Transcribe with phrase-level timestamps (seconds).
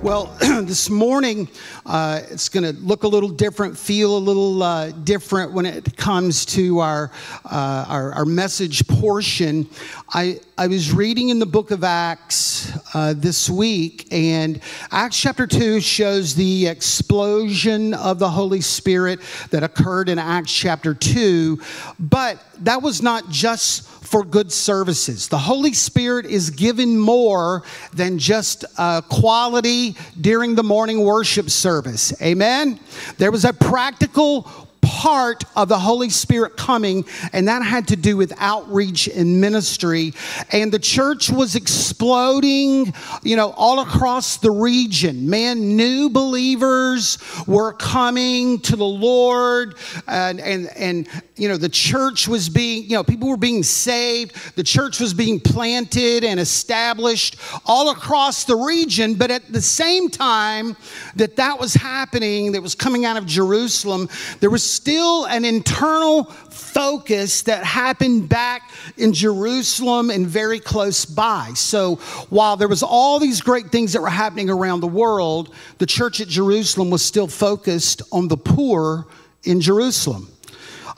[0.00, 1.48] Well, this morning
[1.84, 5.96] uh, it's going to look a little different, feel a little uh, different when it
[5.96, 7.10] comes to our,
[7.44, 9.68] uh, our, our message portion.
[10.14, 14.60] I I was reading in the book of Acts uh, this week, and
[14.90, 20.94] Acts chapter two shows the explosion of the Holy Spirit that occurred in Acts chapter
[20.94, 21.60] two,
[22.00, 25.28] but that was not just for good services.
[25.28, 27.62] The Holy Spirit is given more
[27.92, 32.18] than just uh, quality during the morning worship service.
[32.22, 32.80] Amen?
[33.18, 38.16] There was a practical part of the Holy Spirit coming, and that had to do
[38.16, 40.14] with outreach and ministry.
[40.50, 45.28] And the church was exploding, you know, all across the region.
[45.28, 51.06] Man, new believers were coming to the Lord, and and and
[51.38, 54.56] you know, the church was being, you know, people were being saved.
[54.56, 59.14] The church was being planted and established all across the region.
[59.14, 60.76] But at the same time
[61.14, 64.08] that that was happening, that was coming out of Jerusalem,
[64.40, 71.50] there was still an internal focus that happened back in Jerusalem and very close by.
[71.54, 71.96] So
[72.30, 76.20] while there was all these great things that were happening around the world, the church
[76.20, 79.06] at Jerusalem was still focused on the poor
[79.42, 80.28] in Jerusalem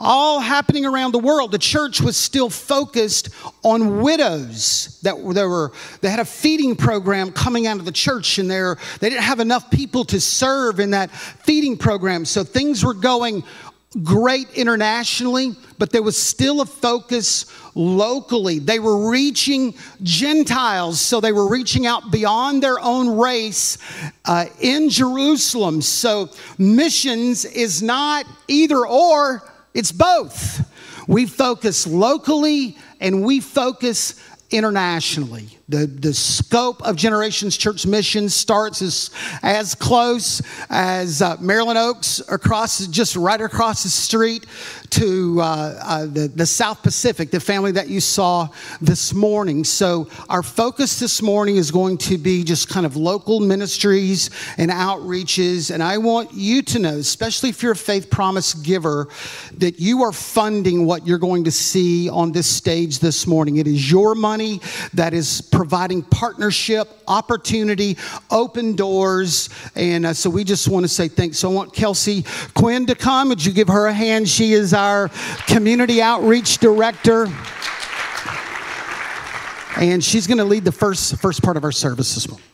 [0.01, 3.29] all happening around the world, the church was still focused
[3.63, 5.71] on widows that there were
[6.01, 9.69] they had a feeding program coming out of the church and they didn't have enough
[9.69, 12.25] people to serve in that feeding program.
[12.25, 13.43] So things were going
[14.03, 18.59] great internationally, but there was still a focus locally.
[18.59, 23.77] They were reaching Gentiles, so they were reaching out beyond their own race
[24.25, 25.81] uh, in Jerusalem.
[25.81, 29.43] So missions is not either or,
[29.73, 30.67] it's both.
[31.07, 34.21] We focus locally and we focus
[34.51, 35.57] internationally.
[35.71, 39.09] The, the scope of Generations Church mission starts as,
[39.41, 44.45] as close as uh, Maryland Oaks, across just right across the street
[44.89, 45.43] to uh,
[45.81, 48.49] uh, the, the South Pacific, the family that you saw
[48.81, 49.63] this morning.
[49.63, 54.69] So, our focus this morning is going to be just kind of local ministries and
[54.69, 55.73] outreaches.
[55.73, 59.07] And I want you to know, especially if you're a faith promise giver,
[59.59, 63.55] that you are funding what you're going to see on this stage this morning.
[63.55, 64.59] It is your money
[64.93, 67.95] that is providing partnership, opportunity,
[68.31, 69.47] open doors.
[69.75, 71.37] And uh, so we just want to say thanks.
[71.37, 73.29] So I want Kelsey Quinn to come.
[73.29, 74.27] Would you give her a hand?
[74.27, 75.09] She is our
[75.45, 77.27] community outreach director.
[79.77, 82.50] And she's going to lead the first, first part of our service this morning.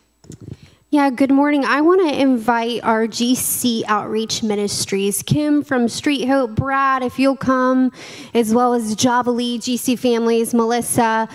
[0.90, 1.66] Yeah, good morning.
[1.66, 7.36] I want to invite our GC Outreach Ministries, Kim from Street Hope, Brad, if you'll
[7.36, 7.92] come,
[8.34, 11.28] as well as Javali, GC Families, Melissa.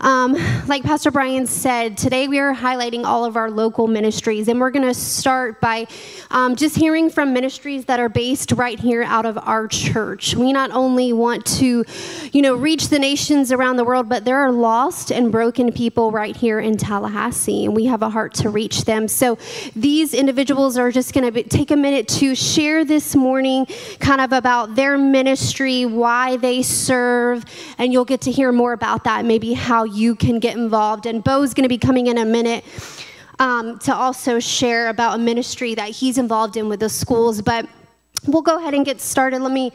[0.00, 0.32] Um,
[0.66, 4.72] like Pastor Brian said, today we are highlighting all of our local ministries, and we're
[4.72, 5.86] going to start by
[6.32, 10.34] um, just hearing from ministries that are based right here out of our church.
[10.34, 11.84] We not only want to,
[12.32, 16.10] you know, reach the nations around the world, but there are lost and broken people
[16.10, 19.06] right here in Tallahassee, and we have a heart to reach them.
[19.06, 19.38] So
[19.76, 23.66] these individuals are just going to take a minute to share this morning
[24.00, 27.44] kind of about their ministry, why they serve,
[27.78, 31.06] and you'll get to hear more about that, maybe how you can get involved.
[31.06, 32.64] And Bo's going to be coming in a minute.
[33.40, 37.40] Um, to also share about a ministry that he's involved in with the schools.
[37.40, 37.68] But
[38.26, 39.42] we'll go ahead and get started.
[39.42, 39.70] Let me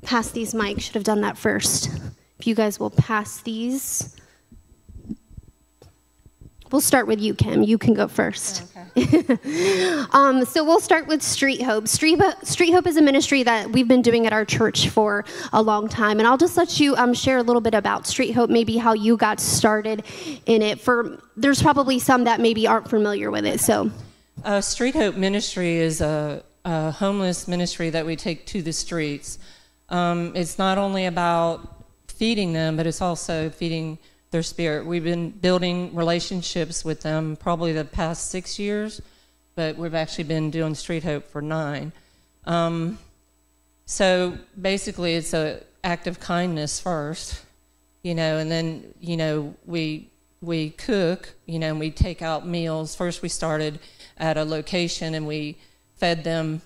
[0.00, 0.80] pass these mics.
[0.80, 1.90] Should have done that first.
[2.38, 4.16] If you guys will pass these.
[6.72, 7.62] We'll start with you, Kim.
[7.62, 8.64] You can go first.
[8.96, 9.36] Okay.
[10.12, 11.86] um, so we'll start with Street Hope.
[11.86, 15.60] Street, Street Hope is a ministry that we've been doing at our church for a
[15.60, 18.48] long time, and I'll just let you um, share a little bit about Street Hope,
[18.48, 20.02] maybe how you got started
[20.46, 20.80] in it.
[20.80, 23.60] For there's probably some that maybe aren't familiar with it.
[23.60, 23.90] So,
[24.42, 29.38] uh, Street Hope Ministry is a, a, homeless ministry that we take to the streets.
[29.90, 33.98] Um, it's not only about feeding them, but it's also feeding
[34.32, 34.84] their spirit.
[34.84, 39.00] We've been building relationships with them probably the past six years,
[39.54, 41.92] but we've actually been doing Street Hope for nine.
[42.44, 42.98] Um,
[43.86, 47.44] so basically, it's an act of kindness first,
[48.02, 50.08] you know, and then you know we
[50.40, 52.96] we cook, you know, and we take out meals.
[52.96, 53.78] First, we started
[54.16, 55.56] at a location and we
[55.96, 56.62] fed them,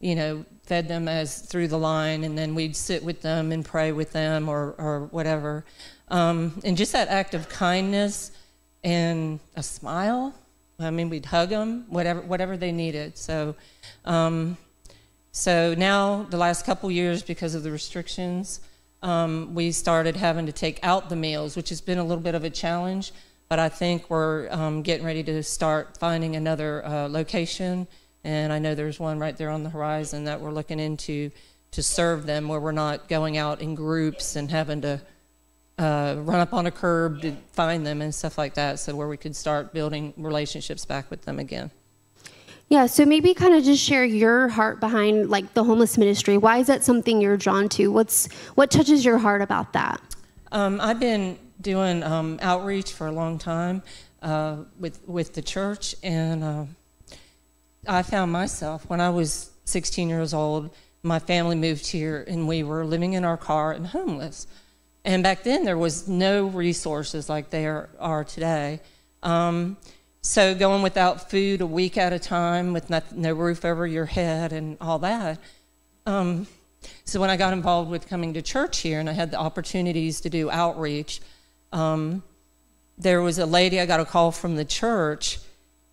[0.00, 3.64] you know, fed them as through the line, and then we'd sit with them and
[3.64, 5.64] pray with them or, or whatever.
[6.10, 8.32] Um, and just that act of kindness
[8.84, 10.34] and a smile.
[10.80, 13.18] I mean, we'd hug them, whatever, whatever they needed.
[13.18, 13.56] So,
[14.04, 14.56] um,
[15.32, 18.60] so now the last couple years, because of the restrictions,
[19.02, 22.34] um, we started having to take out the meals, which has been a little bit
[22.34, 23.12] of a challenge.
[23.48, 27.86] But I think we're um, getting ready to start finding another uh, location,
[28.22, 31.30] and I know there's one right there on the horizon that we're looking into
[31.70, 35.00] to serve them, where we're not going out in groups and having to
[35.78, 38.78] uh, run up on a curb to find them and stuff like that.
[38.78, 41.70] So where we could start building relationships back with them again.
[42.70, 46.36] Yeah, so maybe kind of just share your heart behind like the homeless ministry.
[46.36, 47.88] Why is that something you're drawn to?
[47.88, 50.02] What's what touches your heart about that?
[50.52, 53.82] Um, I've been doing um, outreach for a long time
[54.20, 56.64] uh, with with the church, and uh,
[57.86, 60.74] I found myself when I was 16 years old.
[61.02, 64.46] My family moved here, and we were living in our car and homeless.
[65.08, 68.78] And back then, there was no resources like there are today.
[69.22, 69.78] Um,
[70.20, 74.04] so going without food a week at a time with not, no roof over your
[74.04, 75.38] head and all that.
[76.04, 76.46] Um,
[77.06, 80.20] so when I got involved with coming to church here and I had the opportunities
[80.20, 81.22] to do outreach,
[81.72, 82.22] um,
[82.98, 85.38] there was a lady, I got a call from the church,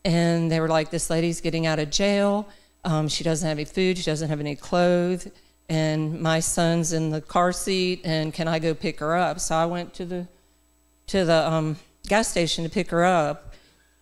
[0.03, 2.49] and they were like, This lady's getting out of jail.
[2.83, 5.29] Um, she doesn't have any food, she doesn't have any clothes,
[5.69, 9.39] and my son's in the car seat, and can I go pick her up?
[9.39, 10.27] So I went to the
[11.07, 11.77] to the um,
[12.07, 13.53] gas station to pick her up,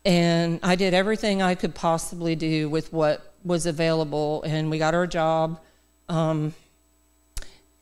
[0.06, 4.94] and I did everything I could possibly do with what was available, and we got
[4.94, 5.60] her a job.
[6.10, 6.54] Um,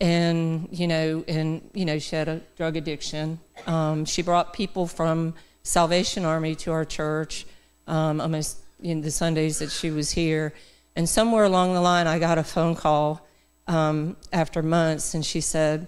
[0.00, 3.38] and you know, and you know, she had a drug addiction.
[3.66, 7.46] Um, she brought people from Salvation Army to our church
[7.86, 10.52] um, almost in the Sundays that she was here.
[10.96, 13.26] And somewhere along the line, I got a phone call
[13.72, 15.86] um, after months, and she said,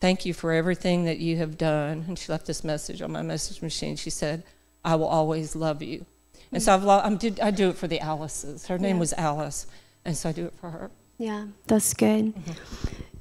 [0.00, 3.22] "Thank you for everything that you have done." And she left this message on my
[3.22, 3.96] message machine.
[3.96, 4.42] She said,
[4.84, 6.06] "I will always love you."
[6.52, 8.66] And so I've lo- I'm did, I do it for the Alice's.
[8.66, 9.00] Her name Yeah.
[9.00, 9.66] was Alice,
[10.04, 10.90] and so I do it for her.
[11.18, 12.32] Yeah, that's good.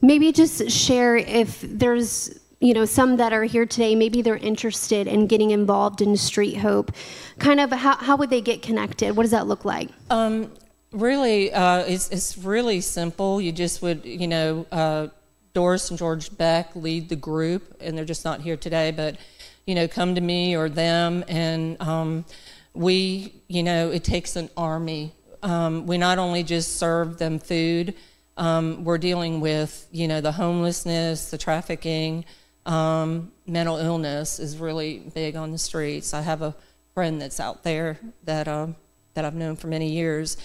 [0.02, 5.08] Maybe just share if there's you know some that are here today maybe they're interested
[5.08, 6.92] in getting involved in street hope
[7.40, 10.52] kind of how, how would they get connected what does that look like Um,
[10.92, 13.42] really, uh, it's, it's really simple.
[13.42, 15.08] You just would, you know, uh,
[15.54, 19.18] Doris and George Beck lead the group, and they're just not here today, but,
[19.66, 22.26] you know, come to me or them, and um,
[22.74, 25.14] we, you know, it takes an army.
[25.44, 27.96] Um, we not only just serve them food,
[28.38, 32.26] um, we're dealing with, you know, the homelessness, the trafficking,
[32.66, 36.14] um, mental illness is really big on the streets.
[36.14, 36.56] I have a
[36.94, 38.76] friend that's out there that um,
[39.14, 40.38] that I've known for many years,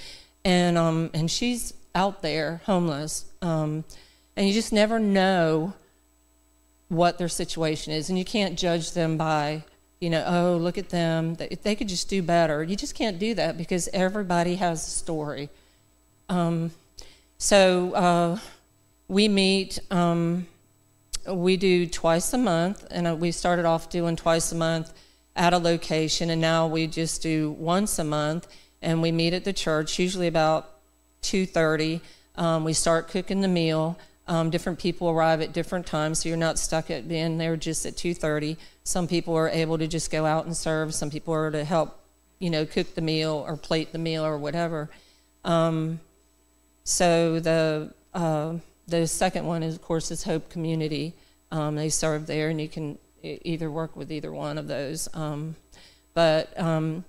[0.46, 3.84] and um, and she's out there homeless, um,
[4.36, 5.74] and you just never know
[6.88, 9.64] what their situation is, and you can't judge them by
[10.00, 12.62] you know oh look at them they, they could just do better.
[12.62, 15.48] You just can't do that because everybody has a story.
[16.28, 16.70] Um,
[17.38, 18.38] so uh,
[19.08, 19.80] we meet.
[19.90, 20.46] Um,
[21.28, 24.92] we do twice a month, and uh, we started off doing twice a month
[25.34, 28.46] at a location, and now we just do once a month,
[28.86, 30.70] and we meet at the church, usually about
[31.22, 32.00] 2.30.
[32.36, 33.98] Um, we start cooking the meal.
[34.28, 37.84] Um, different people arrive at different times, so you're not stuck at being there just
[37.84, 38.56] at 2.30.
[38.84, 40.94] Some people are able to just go out and serve.
[40.94, 41.98] Some people are to help,
[42.38, 44.88] you know, cook the meal or plate the meal or whatever.
[45.44, 45.98] Um,
[46.84, 48.54] so the uh,
[48.86, 51.12] the second one is, of course, is Hope Community.
[51.50, 55.08] Um, they serve there, and you can either work with either one of those.
[55.12, 55.56] Um,
[56.14, 57.04] but um,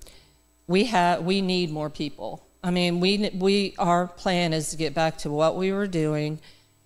[0.68, 2.46] we have we need more people.
[2.62, 6.38] I mean, we we our plan is to get back to what we were doing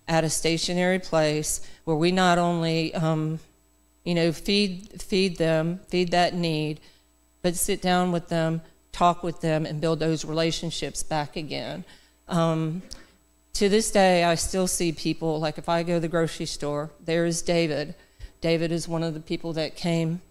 [0.07, 3.39] at a stationary place where we not only um,
[4.03, 6.79] you know feed feed them, feed that need,
[7.43, 8.61] but sit down with them,
[8.91, 11.83] talk with them, and build those relationships back again.
[12.27, 12.81] Um,
[13.53, 16.89] to this day, I still see people, like if I go to the grocery store,
[17.03, 17.93] there is David.
[18.41, 20.21] David is one of the people that came,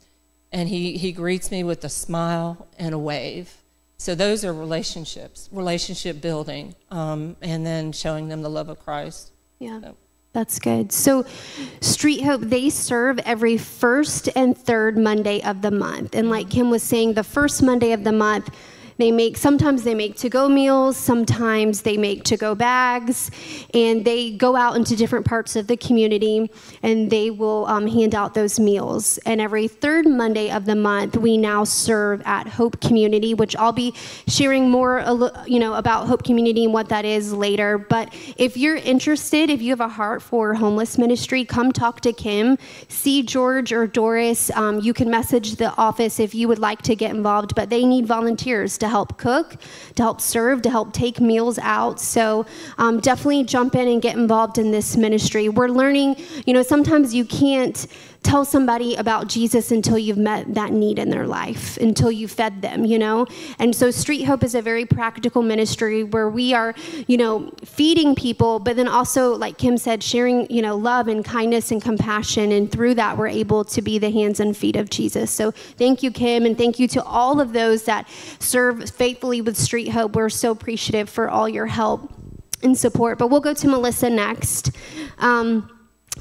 [0.53, 3.57] and he, he greets me with a smile and a wave.
[3.99, 9.31] So those are relationships, relationship building, um, and then showing them the love of Christ.
[9.59, 9.97] yeah So-
[10.35, 11.27] that's good so
[11.83, 16.71] street hope they serve every first and third monday of the month and like kim
[16.71, 18.49] was saying the first monday of the month
[19.03, 23.33] They make sometimes they make to-go meals, sometimes they make to-go bags,
[23.75, 26.49] and they go out into different parts of the community
[26.85, 29.19] and they will um, hand out those meals.
[29.27, 33.73] And every third Monday of the month, we now serve at Hope Community, which I'll
[33.73, 33.93] be
[34.29, 35.03] sharing more,
[35.49, 37.79] you know, about Hope Community and what that is later.
[37.79, 42.13] But if you're interested, if you have a heart for homeless ministry, come talk to
[42.13, 42.57] Kim.
[42.87, 44.49] See George or Doris.
[44.53, 47.57] Um, you can message the office if you would like to get involved.
[47.57, 49.57] But they need volunteers to help cook,
[49.97, 51.99] to help serve, to help take meals out.
[51.99, 52.47] So
[52.79, 55.49] um, definitely jump in and get involved in this ministry.
[55.49, 57.87] We're learning, you know, sometimes you can't
[58.23, 62.63] tell somebody about Jesus until you've met that need in their life, until you've fed
[62.63, 63.27] them, you know?
[63.59, 66.75] And so Street Hope is a very practical ministry where we are,
[67.07, 71.25] you know, feeding people, but then also, like Kim said, sharing, you know, love and
[71.25, 72.53] kindness and compassion.
[72.53, 75.31] And through that, we're able to be the hands and feet of Jesus.
[75.31, 79.57] So thank you, Kim, and thank you to all of those that serve faithfully with
[79.57, 80.15] Street Hope.
[80.15, 82.13] We're so appreciative for all your help
[82.63, 83.19] and support.
[83.19, 84.71] But we'll go to Melissa next.
[85.19, 85.72] Um,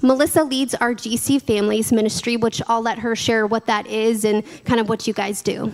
[0.02, 4.44] Melissa leads our GC Families Ministry, which I'll let her share what that is and
[4.66, 5.72] kind of what you guys do.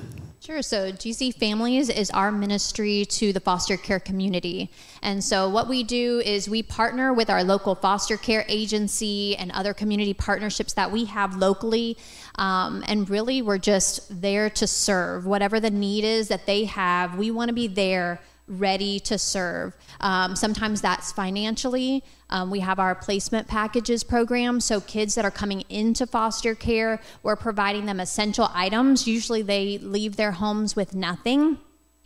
[0.48, 0.62] Sure.
[0.62, 4.72] So, GC Families is our ministry to the foster care community.
[5.02, 9.52] And so, what we do is we partner with our local foster care agency and
[9.52, 11.98] other community partnerships that we have locally.
[12.36, 15.26] Um, and really, we're just there to serve.
[15.26, 19.76] Whatever the need is that they have, we want to be there ready to serve.
[20.00, 22.04] Um, sometimes that's financially.
[22.30, 24.60] Um, we have our placement packages program.
[24.60, 29.08] So, kids that are coming into foster care, we're providing them essential items.
[29.08, 31.58] Usually, they leave their homes with nothing.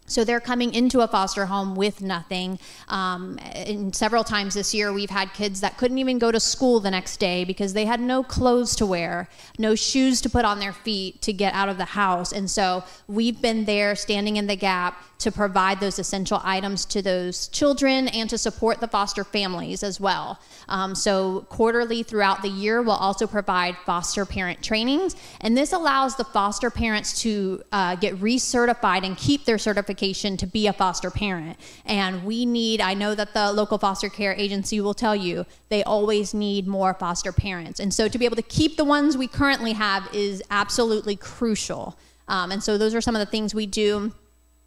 [0.07, 2.59] So they're coming into a foster home with nothing.
[2.89, 6.81] Um, and several times this year, we've had kids that couldn't even go to school
[6.81, 10.59] the next day because they had no clothes to wear, no shoes to put on
[10.59, 12.33] their feet to get out of the house.
[12.33, 17.01] And so we've been there standing in the gap to provide those essential items to
[17.01, 20.39] those children and to support the foster families as well.
[20.67, 25.15] Um, so, quarterly throughout the year, we'll also provide foster parent trainings.
[25.39, 30.47] And this allows the foster parents to uh, get recertified and keep their certification to
[30.47, 31.57] be a foster parent.
[31.85, 35.83] And we need, I know that the local foster care agency will tell you, they
[35.83, 37.79] always need more foster parents.
[37.79, 41.97] And so, to be able to keep the ones we currently have is absolutely crucial.
[42.27, 44.13] Um, and so, those are some of the things we do.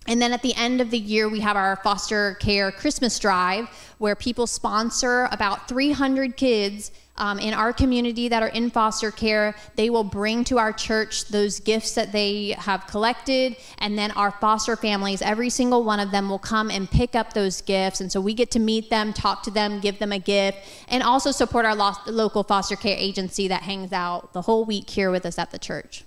[0.06, 3.68] And then at the end of the year, we have our foster care Christmas drive
[3.98, 9.54] where people sponsor about 300 kids um, in our community that are in foster care.
[9.76, 14.30] They will bring to our church those gifts that they have collected, and then our
[14.32, 18.00] foster families, every single one of them, will come and pick up those gifts.
[18.00, 21.02] And so we get to meet them, talk to them, give them a gift, and
[21.02, 25.26] also support our local foster care agency that hangs out the whole week here with
[25.26, 26.04] us at the church.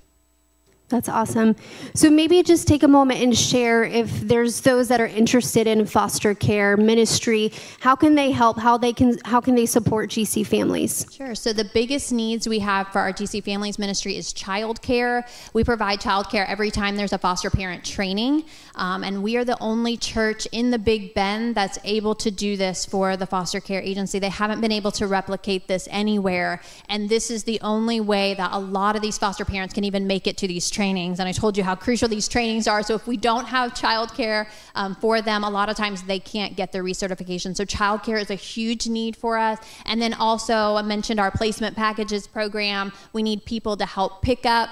[0.90, 1.58] That's awesome.
[1.96, 5.86] So maybe just take a moment and share if there's those that are interested in
[5.86, 7.52] foster care ministry,
[7.82, 8.58] how can they help?
[8.58, 11.06] How they can how can they support GC families?
[11.12, 11.36] Sure.
[11.36, 15.28] So the biggest needs we have for our GC families ministry is childcare.
[15.52, 19.58] We provide childcare every time there's a foster parent training, um, and we are the
[19.60, 23.82] only church in the Big Bend that's able to do this for the foster care
[23.82, 24.20] agency.
[24.20, 28.52] They haven't been able to replicate this anywhere, and this is the only way that
[28.54, 31.32] a lot of these foster parents can even make it to these trainings, and I
[31.32, 32.82] told you how crucial these trainings are.
[32.84, 36.56] So if we don't have childcare um, for them, a lot of times they can't
[36.56, 37.56] get their recertification.
[37.56, 39.58] So childcare is a huge need for us.
[39.86, 42.92] And then also, I mentioned our placement packages program.
[43.12, 44.70] We need people to help pick up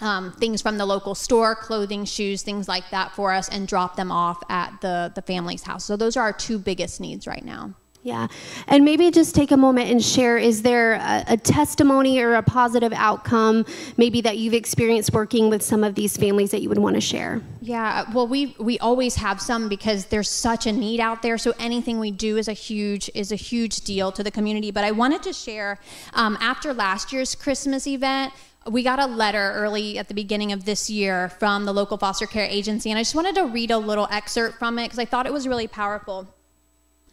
[0.00, 3.96] um, things from the local store, clothing, shoes, things like that for us, and drop
[3.96, 5.84] them off at the, the family's house.
[5.84, 7.74] So those are our two biggest needs right now.
[8.04, 8.26] Yeah.
[8.66, 12.42] And maybe just take a moment and share is there a, a, testimony or a
[12.42, 13.64] positive outcome
[13.96, 17.00] maybe that you've experienced working with some of these families that you would want to
[17.00, 17.40] share?
[17.60, 21.38] Yeah, well we we always have some because there's such a need out there.
[21.38, 24.72] So anything we do is a huge is a huge deal to the community.
[24.72, 25.78] But I wanted to share
[26.14, 28.32] um, after last year's Christmas event,
[28.66, 32.26] we got a letter early at the beginning of this year from the local foster
[32.26, 35.04] care agency, and I just wanted to read a little excerpt from it because I
[35.04, 36.26] thought it was really powerful.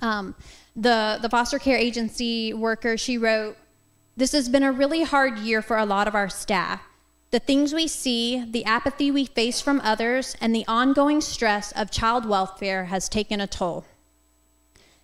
[0.02, 0.36] Um,
[0.80, 3.58] the, the foster care agency worker, she wrote,
[4.16, 6.82] This has been a really hard year for a lot of our staff.
[7.32, 11.92] The things we see, the apathy we face from others, and the ongoing stress of
[11.92, 13.86] child welfare has taken a toll.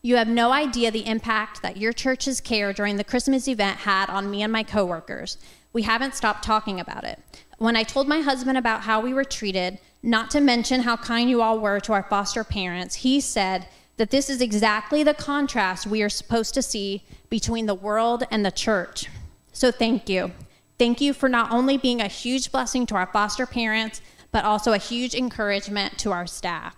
[0.01, 4.09] You have no idea the impact that your church's care during the Christmas event had
[4.09, 5.37] on me and my coworkers.
[5.73, 7.19] We haven't stopped talking about it.
[7.57, 11.29] When I told my husband about how we were treated, not to mention how kind
[11.29, 13.67] you all were to our foster parents, he said,
[13.97, 18.45] that this is exactly the contrast we are supposed to see between the world and
[18.45, 19.07] the church.
[19.53, 20.31] So thank you.
[20.77, 24.73] Thank you for not only being a huge blessing to our foster parents, but also
[24.73, 26.75] a huge encouragement to our staff.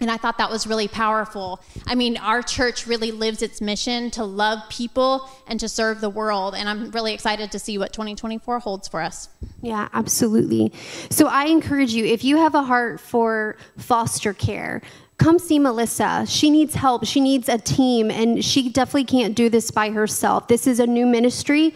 [0.00, 1.60] And I thought that was really powerful.
[1.86, 6.08] I mean, our church really lives its mission to love people and to serve the
[6.08, 6.54] world.
[6.54, 9.28] And I'm really excited to see what 2024 holds for us.
[9.60, 10.72] Yeah, absolutely.
[11.10, 14.80] So I encourage you if you have a heart for foster care,
[15.20, 16.24] come see Melissa.
[16.26, 17.04] She needs help.
[17.04, 20.48] She needs a team, and she definitely can't do this by herself.
[20.48, 21.74] This is a new ministry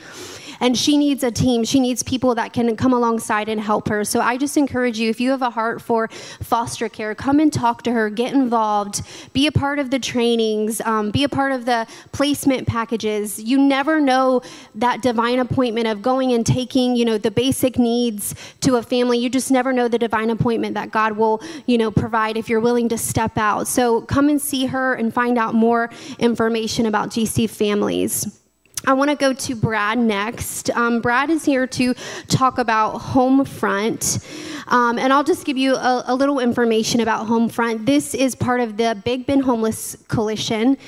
[0.61, 1.65] and she needs a team.
[1.65, 4.05] She needs people that can come alongside and help her.
[4.05, 7.53] So I just encourage you if you have a heart for foster care, come and
[7.53, 11.53] talk to her, get involved, be a part of the trainings, um, be a part
[11.53, 13.39] of the placement packages.
[13.41, 14.43] You never know
[14.75, 19.19] that divine appointment of going and taking, you know, the basic needs to a family.
[19.19, 22.61] You just never know the divine appointment that God will, you know, provide if you're
[22.61, 23.67] willing to step out.
[23.69, 28.41] So come and see her and find out more information about GC families.
[28.87, 30.69] I want to go to Brad next.
[30.71, 31.95] Um, Brad is here to
[32.29, 34.23] talk about Homefront.
[34.69, 37.87] Um, and I'll just give you a, a, little information about Homefront.
[37.87, 40.79] This is part of the Big Bend Homeless Coalition,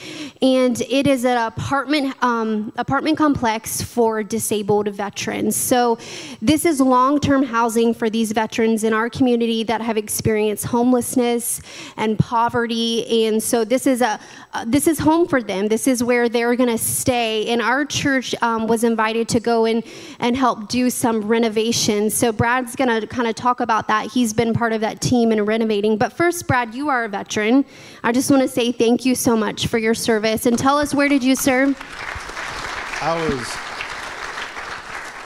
[0.40, 5.56] and it is an apartment um, apartment complex for disabled veterans.
[5.56, 5.98] So,
[6.40, 11.60] this is long term housing for these veterans in our community that have experienced homelessness
[11.96, 13.26] and poverty.
[13.26, 14.18] And so, this is a
[14.54, 15.68] uh, this is home for them.
[15.68, 17.46] This is where they're going to stay.
[17.48, 19.82] And our church um, was invited to go in
[20.20, 22.14] and help do some renovations.
[22.14, 24.10] So, Brad's going to kind of talk about that.
[24.10, 25.96] He's been part of that team in renovating.
[25.96, 27.64] But first, Brad, you are a veteran.
[28.02, 30.94] I just want to say thank you so much for your service and tell us
[30.94, 31.76] where did you serve?
[33.02, 33.56] I was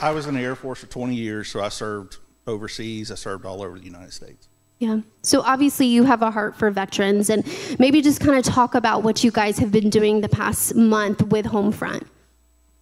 [0.02, 3.12] I was in the Air Force for 20 years, so I served overseas.
[3.12, 4.48] I served all over the United States.
[4.78, 5.00] Yeah.
[5.22, 7.44] So obviously you have a heart for veterans and
[7.78, 11.22] maybe just kind of talk about what you guys have been doing the past month
[11.24, 12.06] with Homefront.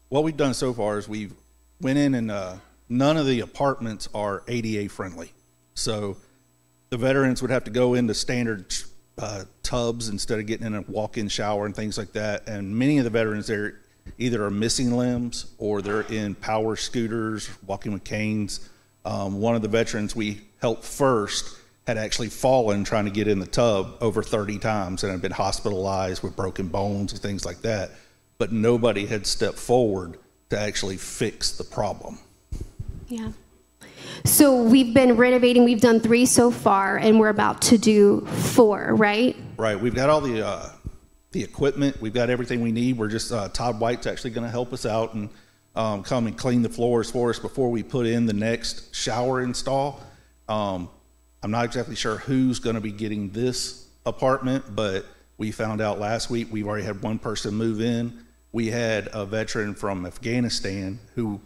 [0.08, 1.34] What we've done so far is we've
[1.80, 2.56] went in and uh,
[2.88, 5.32] none of the apartments are ADA friendly.
[5.74, 6.16] So
[6.88, 8.74] the veterans would have to go into standard
[9.18, 12.48] uh, tubs instead of getting in a walk-in shower and things like that.
[12.48, 13.80] And many of the veterans there
[14.16, 18.66] either are missing limbs or they're in power scooters, walking with canes.
[19.04, 23.38] Um, one of the veterans we helped first had actually fallen trying to get in
[23.38, 27.60] the tub over 30 times and had been hospitalized with broken bones and things like
[27.62, 27.90] that.
[28.38, 30.18] But nobody had stepped forward
[30.50, 32.18] to actually fix the problem.
[33.08, 33.32] Yeah.
[34.24, 35.64] So we've been renovating.
[35.64, 39.36] We've done three so far, and we're about to do four, right?
[39.56, 39.78] Right.
[39.78, 40.70] We've got all the uh,
[41.32, 42.00] the equipment.
[42.00, 42.96] We've got everything we need.
[42.96, 45.30] We're just uh, Todd White's actually going to help us out and
[45.74, 49.40] um, come and clean the floors for us before we put in the next shower
[49.40, 50.00] install.
[50.48, 50.88] Um,
[51.42, 55.04] I'm not exactly sure who's going to be getting this apartment, but
[55.36, 58.24] we found out last week we've already had one person move in.
[58.52, 61.40] We had a veteran from Afghanistan who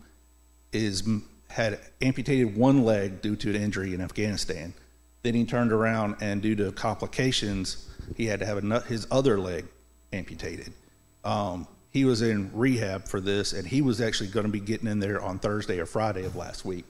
[0.72, 1.02] is
[1.48, 4.72] had amputated one leg due to an injury in Afghanistan.
[5.22, 9.66] Then he turned around and due to complications, he had to have his other leg
[10.12, 10.72] amputated.
[11.24, 14.88] Um, he was in rehab for this, and he was actually going to be getting
[14.88, 16.86] in there on Thursday or Friday of last week.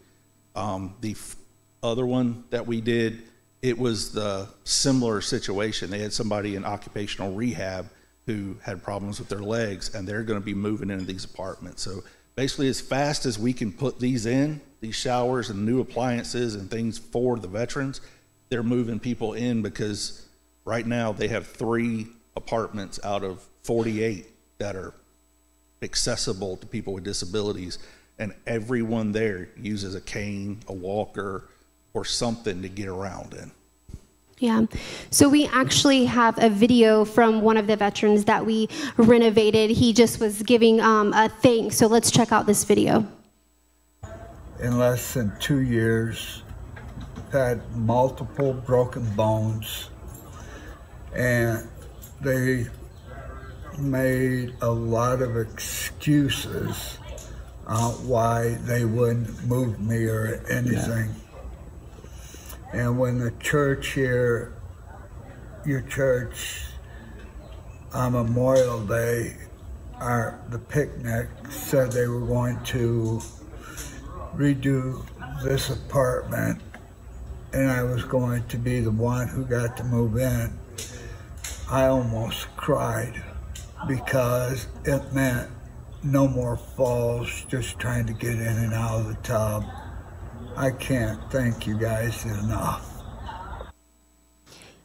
[0.55, 1.37] Um, the f-
[1.83, 3.23] other one that we did,
[3.63, 5.91] it was the similar situation.
[5.91, 7.89] They had somebody in occupational rehab
[8.27, 11.83] who had problems with their legs, and they're going to be moving into these apartments.
[11.83, 12.03] So
[12.37, 16.71] basically, as fast as we can put these in, these showers and new appliances and
[16.71, 18.01] things for the veterans,
[18.49, 20.27] they're moving people in because
[20.65, 22.07] right now they have three
[22.37, 24.27] apartments out of 48
[24.59, 24.95] that are
[25.83, 27.79] accessible to people with disabilities,
[28.19, 31.49] and everyone there uses a cane, a walker,
[31.95, 33.51] or something to get around in.
[34.43, 34.67] Yeah.
[35.11, 39.71] So we actually have a video from one of the veterans that we renovated.
[39.71, 41.77] He just was giving um, a thanks.
[41.77, 43.07] So let's check out this video.
[44.59, 46.43] In less than two years,
[47.31, 49.91] had multiple broken bones,
[51.15, 51.69] and
[52.21, 52.67] they
[53.79, 56.99] made a lot of excuses
[57.69, 61.11] uh, why they wouldn't move me or anything.
[61.11, 61.22] Yeah.
[62.73, 64.55] And when the church here,
[65.65, 66.65] your church,
[67.93, 69.37] on Memorial Day,
[69.97, 73.21] our, the picnic said they were going to
[74.35, 75.05] redo
[75.43, 76.61] this apartment
[77.53, 80.59] and I was going to be the one who got to move in,
[81.71, 83.23] I almost cried
[83.87, 85.51] because it meant
[86.03, 89.65] no more falls just trying to get in and out of the tub.
[90.57, 92.92] I can't thank you guys enough.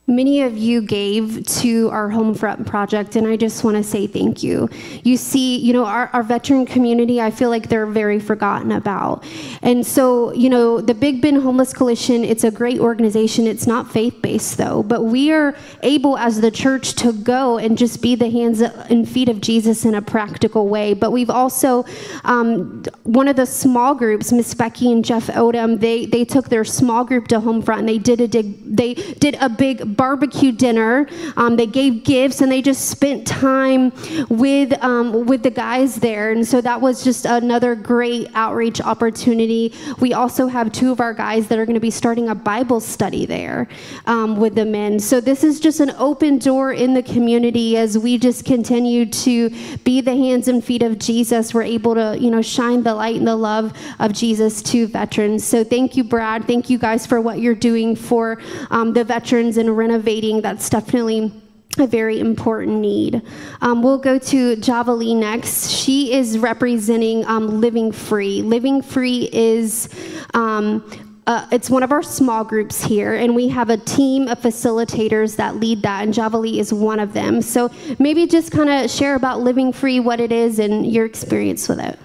[0.10, 4.42] Many of you gave to our Homefront project, and I just want to say thank
[4.42, 4.70] you.
[5.04, 9.26] You see, you know, our, our veteran community, I feel like they're very forgotten about.
[9.62, 13.48] And so, you know, the Big Bend Homeless Coalition, it's a great organization.
[13.48, 17.78] It's not faith based, though, but we are able as the church to go and
[17.78, 20.94] just be the hands and feet of Jesus in a practical way.
[20.94, 21.84] But we've also,
[22.24, 26.64] um, one of the small groups, Miss Becky and Jeff Odom, they, they took their
[26.64, 31.08] small group to Homefront and they did a, dig, they did a big barbecue dinner.
[31.36, 33.92] Um, they gave gifts and they just spent time
[34.30, 39.74] with um, with the guys there, and so that was just another great outreach opportunity.
[40.00, 42.80] We also have two of our guys that are going to be starting a Bible
[42.80, 43.68] study there
[44.06, 45.00] um, with the men.
[45.00, 49.50] So this is just an open door in the community as we just continue to
[49.84, 51.54] be the hands and feet of Jesus.
[51.54, 55.44] We're able to you know shine the light and the love of Jesus to veterans.
[55.44, 56.46] So thank you, Brad.
[56.46, 60.42] Thank you guys for what you're doing for um, the veterans and renovating.
[60.42, 61.32] That's definitely
[61.80, 63.22] a very important need.
[63.62, 65.70] Um, we'll go to Javali next.
[65.70, 68.42] She is representing um, Living Free.
[68.42, 69.90] Living Free is
[70.34, 70.84] um,
[71.28, 75.36] uh, it's one of our small groups here, and we have a team of facilitators
[75.36, 77.42] that lead that, and Javali is one of them.
[77.42, 77.70] So
[78.00, 81.80] maybe just kind of share about Living Free, what it is, and your experience with
[81.80, 82.00] it.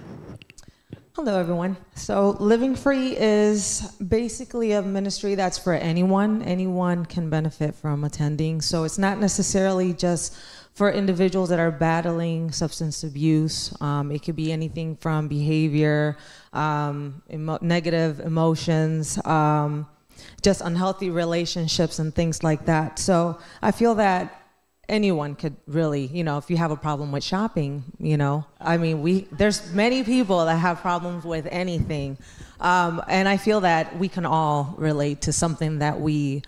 [1.14, 1.76] Hello, everyone.
[1.94, 6.42] So, Living Free is basically a ministry that's for anyone.
[6.42, 8.62] Anyone can benefit from attending.
[8.62, 10.34] So, it's not necessarily just
[10.74, 13.74] for individuals that are battling substance abuse.
[13.82, 16.16] Um, it could be anything from behavior,
[16.54, 19.86] um, emo- negative emotions, um,
[20.40, 22.98] just unhealthy relationships, and things like that.
[22.98, 24.41] So, I feel that
[24.92, 28.76] anyone could really, you know, if you have a problem with shopping, you know, I
[28.76, 32.18] mean, we there's many people that have problems with anything,
[32.60, 36.42] um, and I feel that we can all relate to something that we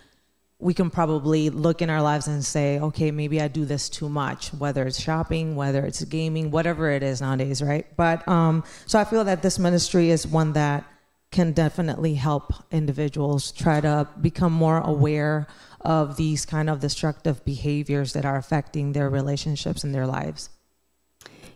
[0.59, 4.07] we can probably look in our lives and say, okay, maybe I do this too
[4.07, 7.85] much, whether it's shopping, whether it's gaming, whatever it is nowadays, right?
[7.97, 10.85] But um, so I feel that this ministry is one that
[11.31, 15.47] can definitely help individuals try to become more aware
[15.85, 20.49] of these kind of destructive behaviors that are affecting their relationships and their lives.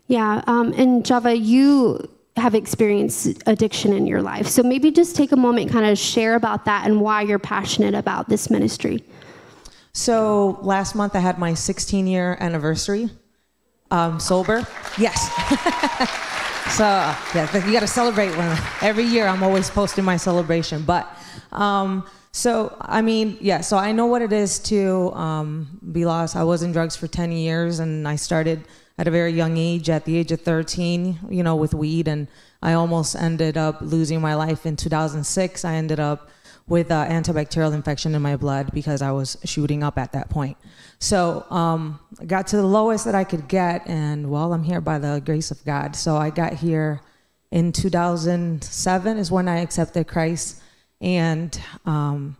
[0.07, 4.47] Yeah, um, and Java, you have experienced addiction in your life.
[4.47, 7.95] So maybe just take a moment, kind of share about that and why you're passionate
[7.95, 9.03] about this ministry.
[9.93, 13.09] So last month I had my 16 year anniversary
[13.91, 14.65] um, sober.
[14.97, 15.29] Yes.
[16.77, 16.85] so
[17.35, 20.83] yeah, you got to celebrate when every year I'm always posting my celebration.
[20.83, 21.07] But
[21.51, 26.35] um, so, I mean, yeah, so I know what it is to um, be lost.
[26.35, 28.63] I was in drugs for 10 years and I started
[28.97, 32.07] at a very young age, at the age of 13, you know, with weed.
[32.07, 32.27] And
[32.61, 35.65] I almost ended up losing my life in 2006.
[35.65, 36.29] I ended up
[36.67, 40.55] with an antibacterial infection in my blood because I was shooting up at that point.
[40.99, 44.81] So um, I got to the lowest that I could get, and well, I'm here
[44.81, 45.95] by the grace of God.
[45.95, 47.01] So I got here
[47.51, 50.61] in 2007 is when I accepted Christ.
[51.01, 52.37] And um,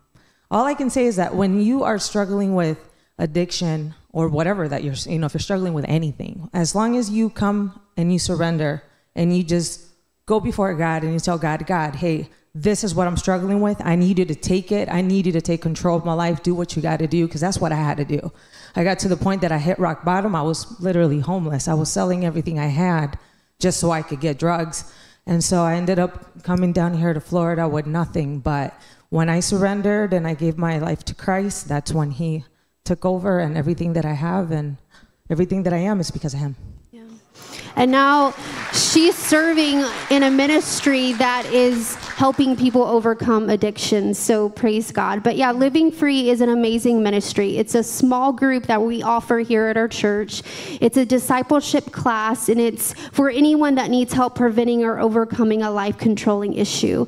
[0.50, 2.78] all I can say is that when you are struggling with
[3.18, 7.10] addiction or whatever that you're, you know, if you're struggling with anything, as long as
[7.10, 8.82] you come and you surrender
[9.14, 9.86] and you just
[10.26, 13.80] go before God and you tell God, God, hey, this is what I'm struggling with.
[13.84, 14.88] I need you to take it.
[14.88, 16.42] I need you to take control of my life.
[16.42, 18.32] Do what you got to do because that's what I had to do.
[18.74, 20.34] I got to the point that I hit rock bottom.
[20.34, 21.68] I was literally homeless.
[21.68, 23.18] I was selling everything I had
[23.60, 24.92] just so I could get drugs.
[25.26, 28.40] And so I ended up coming down here to Florida with nothing.
[28.40, 28.74] But
[29.10, 32.44] when I surrendered and I gave my life to Christ, that's when He
[32.84, 34.78] took over, and everything that I have and
[35.28, 36.56] everything that I am is because of Him.
[36.90, 37.02] Yeah.
[37.76, 38.34] And now
[38.72, 44.18] she's serving in a ministry that is helping people overcome addictions.
[44.18, 45.22] So praise God.
[45.22, 47.56] But yeah, Living Free is an amazing ministry.
[47.56, 50.42] It's a small group that we offer here at our church.
[50.82, 55.70] It's a discipleship class, and it's for anyone that needs help preventing or overcoming a
[55.70, 57.06] life controlling issue.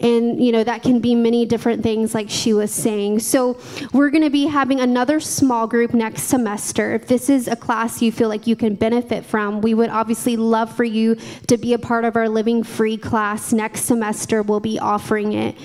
[0.00, 3.20] And, you know, that can be many different things, like she was saying.
[3.20, 3.58] So,
[3.92, 6.94] we're going to be having another small group next semester.
[6.94, 10.36] If this is a class you feel like you can benefit from, we would obviously
[10.36, 14.42] love for you to be a part of our Living Free class next semester.
[14.42, 15.56] We'll be offering it.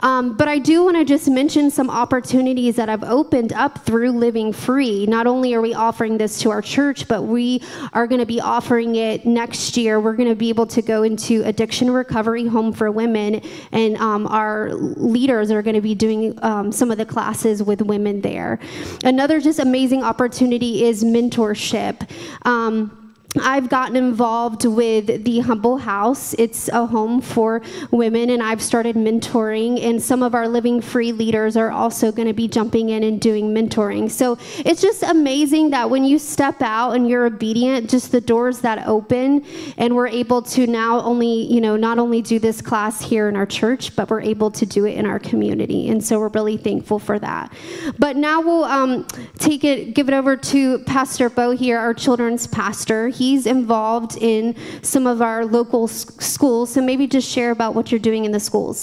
[0.00, 4.12] Um, but I do want to just mention some opportunities that have opened up through
[4.12, 5.06] Living Free.
[5.06, 8.40] Not only are we offering this to our church, but we are going to be
[8.40, 10.00] offering it next year.
[10.00, 13.40] We're going to be able to go into addiction recovery home for women
[13.74, 17.82] and um, our leaders are going to be doing um, some of the classes with
[17.82, 18.58] women there.
[19.04, 22.08] Another just amazing opportunity is mentorship.
[22.46, 23.03] Um,
[23.40, 26.34] I've gotten involved with the Humble House.
[26.34, 29.82] It's a home for women, and I've started mentoring.
[29.82, 33.20] And some of our Living Free leaders are also going to be jumping in and
[33.20, 34.08] doing mentoring.
[34.08, 38.60] So it's just amazing that when you step out and you're obedient, just the doors
[38.60, 39.44] that open,
[39.78, 43.34] and we're able to now only, you know, not only do this class here in
[43.34, 45.88] our church, but we're able to do it in our community.
[45.88, 47.52] And so we're really thankful for that.
[47.98, 52.46] But now we'll um, take it, give it over to Pastor Bo here, our children's
[52.46, 53.08] pastor.
[53.08, 56.66] He he's involved in some of our local s- schools.
[56.72, 58.78] So maybe just share about what you're doing in the schools.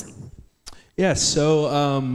[0.97, 1.45] Yeah, so
[1.82, 2.06] um,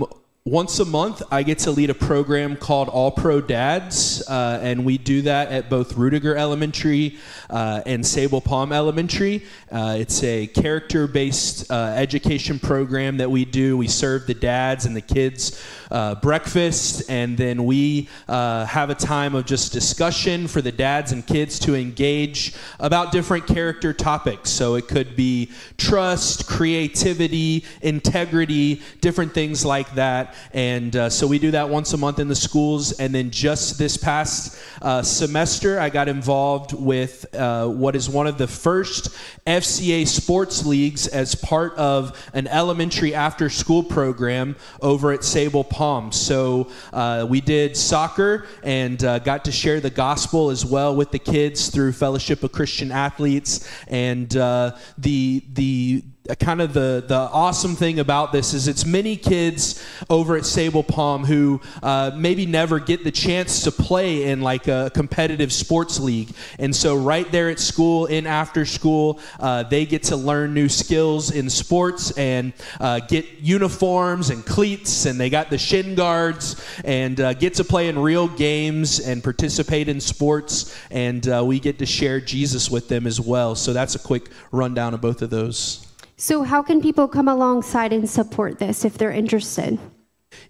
[0.47, 4.85] once a month, I get to lead a program called All Pro Dads, uh, and
[4.85, 7.19] we do that at both Ruediger Elementary
[7.51, 9.45] uh, and Sable Palm Elementary.
[9.73, 13.77] Uh, it's a character based uh, education program that we do.
[13.77, 18.95] We serve the dads and the kids uh, breakfast, and then we uh, have a
[18.95, 24.51] time of just discussion for the dads and kids to engage about different character topics.
[24.51, 30.36] So it could be trust, creativity, integrity, different things like that.
[30.53, 32.93] And uh, so we do that once a month in the schools.
[32.93, 38.27] And then just this past uh, semester, I got involved with uh, what is one
[38.27, 45.13] of the first FCA sports leagues as part of an elementary after school program over
[45.13, 46.13] at Sable Palm.
[46.13, 51.11] So uh, we did soccer and uh, got to share the gospel as well with
[51.11, 53.69] the kids through Fellowship of Christian Athletes.
[53.89, 59.17] And uh, the, the, kind of the the awesome thing about this is it's many
[59.17, 64.41] kids over at Sable Palm who uh, maybe never get the chance to play in
[64.41, 69.63] like a competitive sports league, and so right there at school in after school uh,
[69.63, 75.21] they get to learn new skills in sports and uh, get uniforms and cleats, and
[75.21, 79.89] they got the shin guards and uh, get to play in real games and participate
[79.89, 83.55] in sports, and uh, we get to share Jesus with them as well.
[83.55, 85.86] So that's a quick rundown of both of those.
[86.19, 89.79] So, how can people come alongside and support this if they're interested?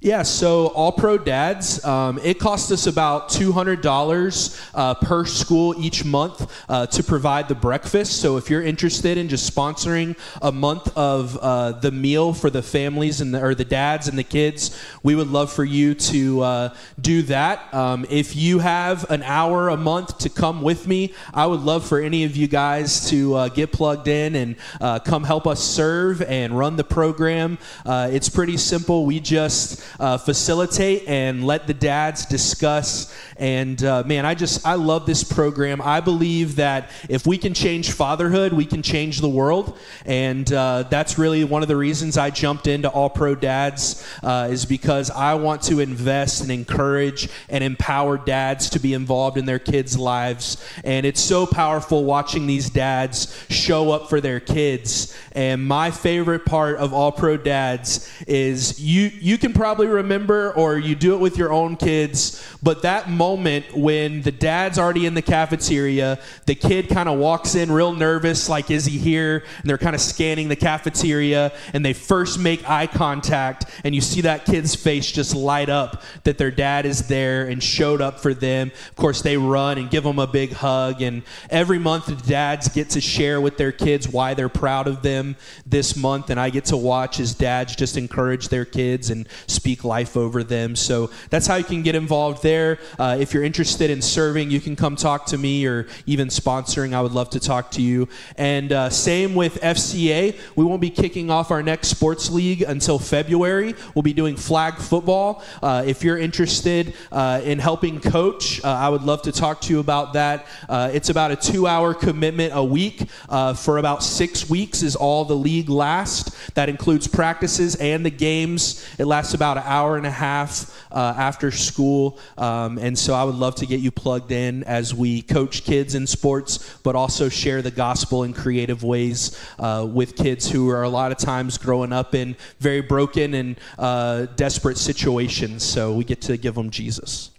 [0.00, 6.04] Yeah, so All Pro Dads, um, it costs us about $200 uh, per school each
[6.04, 8.20] month uh, to provide the breakfast.
[8.20, 12.62] So if you're interested in just sponsoring a month of uh, the meal for the
[12.62, 16.42] families and the, or the dads and the kids, we would love for you to
[16.42, 17.72] uh, do that.
[17.72, 21.86] Um, if you have an hour a month to come with me, I would love
[21.86, 25.64] for any of you guys to uh, get plugged in and uh, come help us
[25.64, 27.58] serve and run the program.
[27.86, 29.06] it's pretty simple.
[29.06, 33.14] We just uh, facilitate and let the dads discuss.
[33.36, 35.82] And uh, man, I just I love this program.
[35.82, 40.84] I believe that if we can change fatherhood, we can change the world, and uh,
[40.84, 45.10] that's really one of the reasons I jumped into All Pro Dads uh, is because
[45.10, 49.98] I want to invest and encourage and empower dads to be involved in their kids'
[49.98, 50.62] lives.
[50.84, 55.16] And it's so powerful watching these dads show up for their kids.
[55.32, 60.78] And my favorite part of All Pro Dads is you you can probably remember or
[60.78, 65.14] you do it with your own kids, but that moment when the dad's already in
[65.14, 69.44] the cafeteria, the kid kind of walks in real nervous, like, is he here?
[69.60, 74.00] And they're kind of scanning the cafeteria, and they first make eye contact, and you
[74.00, 78.20] see that kid's face just light up that their dad is there and showed up
[78.20, 78.70] for them.
[78.90, 82.68] Of course, they run and give them a big hug, and every month the dads
[82.68, 86.50] get to share with their kids why they're proud of them this month, and I
[86.50, 90.76] get to watch as dads just encourage their kids and speak life over them.
[90.76, 92.78] So that's how you can get involved there.
[92.98, 96.94] Uh, if you're interested in serving, you can come talk to me or even sponsoring.
[96.94, 98.08] I would love to talk to you.
[98.36, 100.38] And uh, same with FCA.
[100.56, 103.74] We won't be kicking off our next sports league until February.
[103.94, 105.42] We'll be doing flag football.
[105.62, 109.72] Uh, if you're interested uh, in helping coach, uh, I would love to talk to
[109.72, 110.46] you about that.
[110.68, 113.08] Uh, it's about a two hour commitment a week
[113.56, 116.50] for about six weeks, is all the league lasts.
[116.54, 118.84] That includes practices and the games.
[118.98, 122.18] It lasts about an hour and a half uh, after school.
[122.36, 125.94] Um, and so I would love to get you plugged in as we coach kids
[125.94, 130.82] in sports, but also share the gospel in creative ways uh, with kids who are
[130.82, 135.62] a lot of times growing up in very broken and uh, desperate situations.
[135.62, 137.30] So we get to give them Jesus.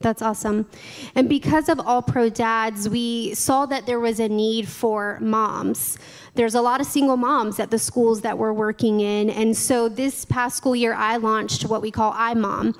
[0.00, 0.68] That's awesome.
[1.14, 5.96] And because of All Pro Dads, we saw that there was a need for moms
[6.34, 9.28] there's a lot of single moms at the schools that we're working in.
[9.28, 12.74] And so this past school year, I launched what we call iMom,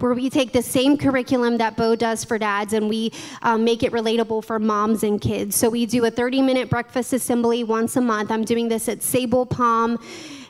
[0.00, 3.82] where we take the same curriculum that Bo does for dads and we um, make
[3.82, 5.54] it relatable for moms and kids.
[5.54, 8.30] So we do a 30 minute breakfast assembly once a month.
[8.30, 9.98] I'm doing this at Sable Palm.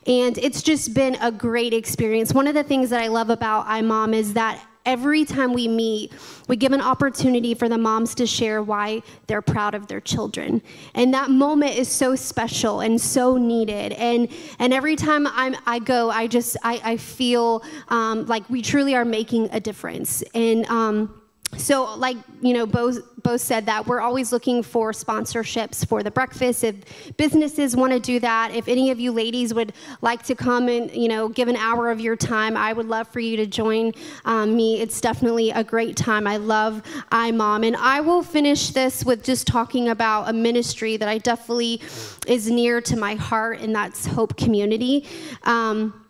[0.06, 2.34] And it's just been a great experience.
[2.34, 6.12] One of the things that I love about iMom is that every time we meet,
[6.48, 10.62] we give an opportunity for the moms to share why they're proud of their children.
[10.94, 13.92] And that moment is so special and so needed.
[13.92, 18.62] And and every time I'm, I go, I just I, I feel um, like we
[18.62, 20.22] truly are making a difference.
[20.34, 21.20] And um,
[21.56, 26.10] so like you know both both said that we're always looking for sponsorships for the
[26.10, 26.62] breakfast.
[26.62, 30.68] If businesses want to do that if any of you ladies would like to come
[30.68, 33.46] and you know give an hour of your time i would love for you to
[33.46, 33.92] join
[34.24, 34.80] um, me.
[34.80, 36.26] It's definitely a great time.
[36.26, 37.66] I love imom.
[37.66, 41.80] And i will finish this with just talking about a ministry that i definitely
[42.26, 45.06] is near to my heart and that's hope community.
[45.42, 46.03] Um,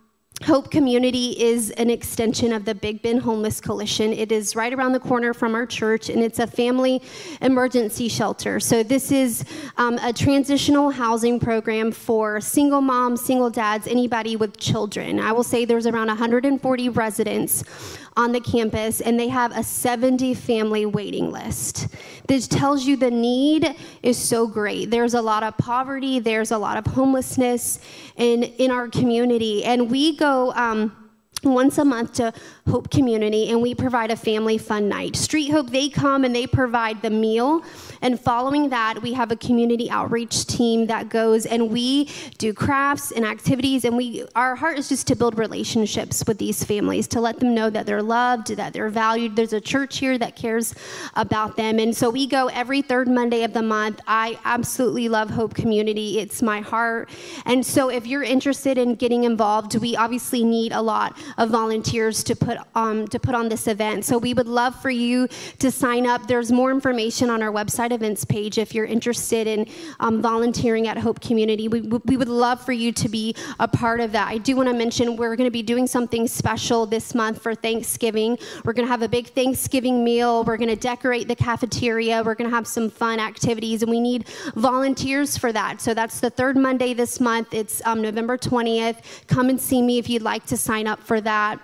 [0.44, 4.12] Hope Community is an extension of the Big Bend Homeless Coalition.
[4.12, 7.00] It is right around the corner from our church, and it's a family
[7.40, 8.60] emergency shelter.
[8.60, 9.46] So, this is
[9.78, 15.18] um, a transitional housing program for single moms, single dads, anybody with children.
[15.18, 17.64] I will say there's around 140 residents
[18.16, 21.88] on the campus, and they have a 70 family waiting list.
[22.28, 24.90] This tells you the need is so great.
[24.90, 27.80] There's a lot of poverty, there's a lot of homelessness
[28.16, 30.52] in, in our community, and we go.
[30.52, 31.03] Um,
[31.44, 32.32] once a month to
[32.68, 35.16] Hope Community, and we provide a family fun night.
[35.16, 37.62] Street Hope, they come and they provide the meal.
[38.00, 43.12] And following that, we have a community outreach team that goes and we do crafts
[43.12, 43.84] and activities.
[43.84, 47.54] And we, our heart is just to build relationships with these families, to let them
[47.54, 49.36] know that they're loved, that they're valued.
[49.36, 50.74] There's a church here that cares
[51.14, 51.78] about them.
[51.78, 54.00] And so we go every third Monday of the month.
[54.06, 57.08] I absolutely love Hope Community, it's my heart.
[57.46, 62.22] And so if you're interested in getting involved, we obviously need a lot of volunteers
[62.24, 64.04] to put um, to put on this event.
[64.04, 66.26] So we would love for you to sign up.
[66.26, 69.66] There's more information on our website events page if you're interested in
[70.00, 71.68] um, volunteering at Hope Community.
[71.68, 74.28] We, we would love for you to be a part of that.
[74.28, 77.54] I do want to mention we're going to be doing something special this month for
[77.54, 78.38] Thanksgiving.
[78.64, 80.44] We're going to have a big Thanksgiving meal.
[80.44, 82.22] We're going to decorate the cafeteria.
[82.22, 85.80] We're going to have some fun activities, and we need volunteers for that.
[85.80, 87.54] So that's the third Monday this month.
[87.54, 89.26] It's um, November 20th.
[89.26, 91.60] Come and see me if you'd like to sign up for that.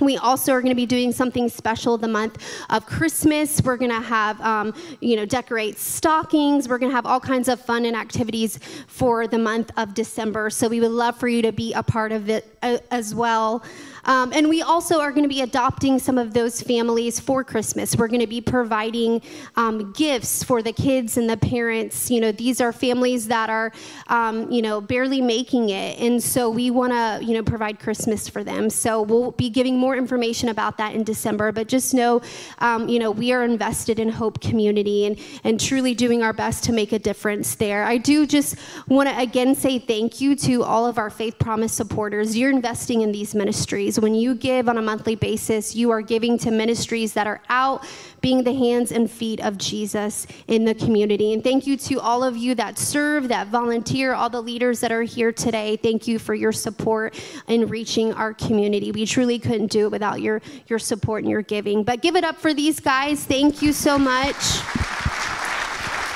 [0.00, 3.60] We also are going to be doing something special the month of Christmas.
[3.60, 6.68] We're going to have, um, you know, decorate stockings.
[6.68, 10.50] We're going to have all kinds of fun and activities for the month of December.
[10.50, 13.64] So we would love for you to be a part of it uh, as well.
[14.08, 17.94] Um, and we also are going to be adopting some of those families for Christmas.
[17.94, 19.20] We're going to be providing
[19.54, 22.10] um, gifts for the kids and the parents.
[22.10, 23.70] You know, these are families that are,
[24.06, 25.98] um, you know, barely making it.
[26.00, 28.70] And so we want to, you know, provide Christmas for them.
[28.70, 31.52] So we'll be giving more information about that in December.
[31.52, 32.22] But just know,
[32.60, 36.64] um, you know, we are invested in Hope Community and, and truly doing our best
[36.64, 37.84] to make a difference there.
[37.84, 38.56] I do just
[38.88, 42.38] want to again say thank you to all of our Faith Promise supporters.
[42.38, 46.38] You're investing in these ministries when you give on a monthly basis, you are giving
[46.38, 47.84] to ministries that are out
[48.20, 51.32] being the hands and feet of Jesus in the community.
[51.32, 54.92] And thank you to all of you that serve, that volunteer, all the leaders that
[54.92, 55.76] are here today.
[55.76, 58.92] Thank you for your support in reaching our community.
[58.92, 61.84] We truly couldn't do it without your, your support and your giving.
[61.84, 63.24] But give it up for these guys.
[63.24, 64.36] Thank you so much.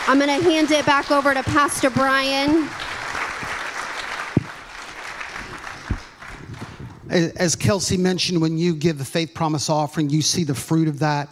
[0.08, 2.68] I'm going to hand it back over to Pastor Brian.
[7.12, 10.98] As Kelsey mentioned, when you give the faith promise offering, you see the fruit of
[11.00, 11.28] that.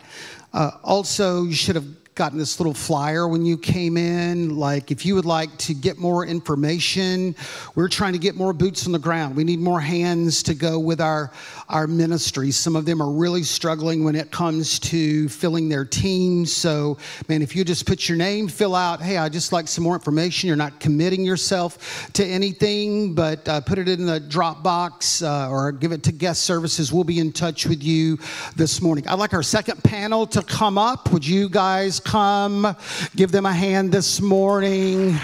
[0.52, 4.58] Uh, also, you should have gotten this little flyer when you came in.
[4.58, 7.34] Like, if you would like to get more information,
[7.74, 9.34] we're trying to get more boots on the ground.
[9.34, 11.32] We need more hands to go with our,
[11.70, 12.56] our ministries.
[12.56, 16.52] Some of them are really struggling when it comes to filling their teams.
[16.52, 19.84] So, man, if you just put your name, fill out, hey, I just like some
[19.84, 20.48] more information.
[20.48, 25.72] You're not committing yourself to anything, but uh, put it in the Dropbox uh, or
[25.72, 26.92] give it to guest services.
[26.92, 28.18] We'll be in touch with you
[28.56, 29.06] this morning.
[29.06, 31.12] I'd like our second panel to come up.
[31.12, 32.76] Would you guys come.
[33.16, 35.16] Give them a hand this morning.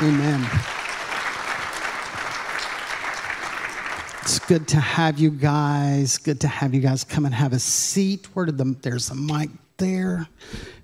[0.00, 0.73] Amen.
[4.24, 6.16] It's good to have you guys.
[6.16, 8.26] Good to have you guys come and have a seat.
[8.32, 10.26] Where did the there's a mic there.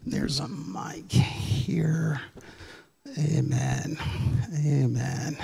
[0.05, 2.21] There's a mic here.
[3.19, 3.97] Amen.
[4.63, 5.39] Amen.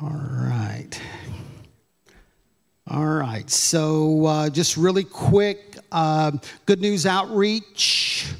[0.00, 0.98] All right.
[2.86, 3.50] All right.
[3.50, 6.32] So, uh, just really quick uh,
[6.64, 8.32] good news outreach.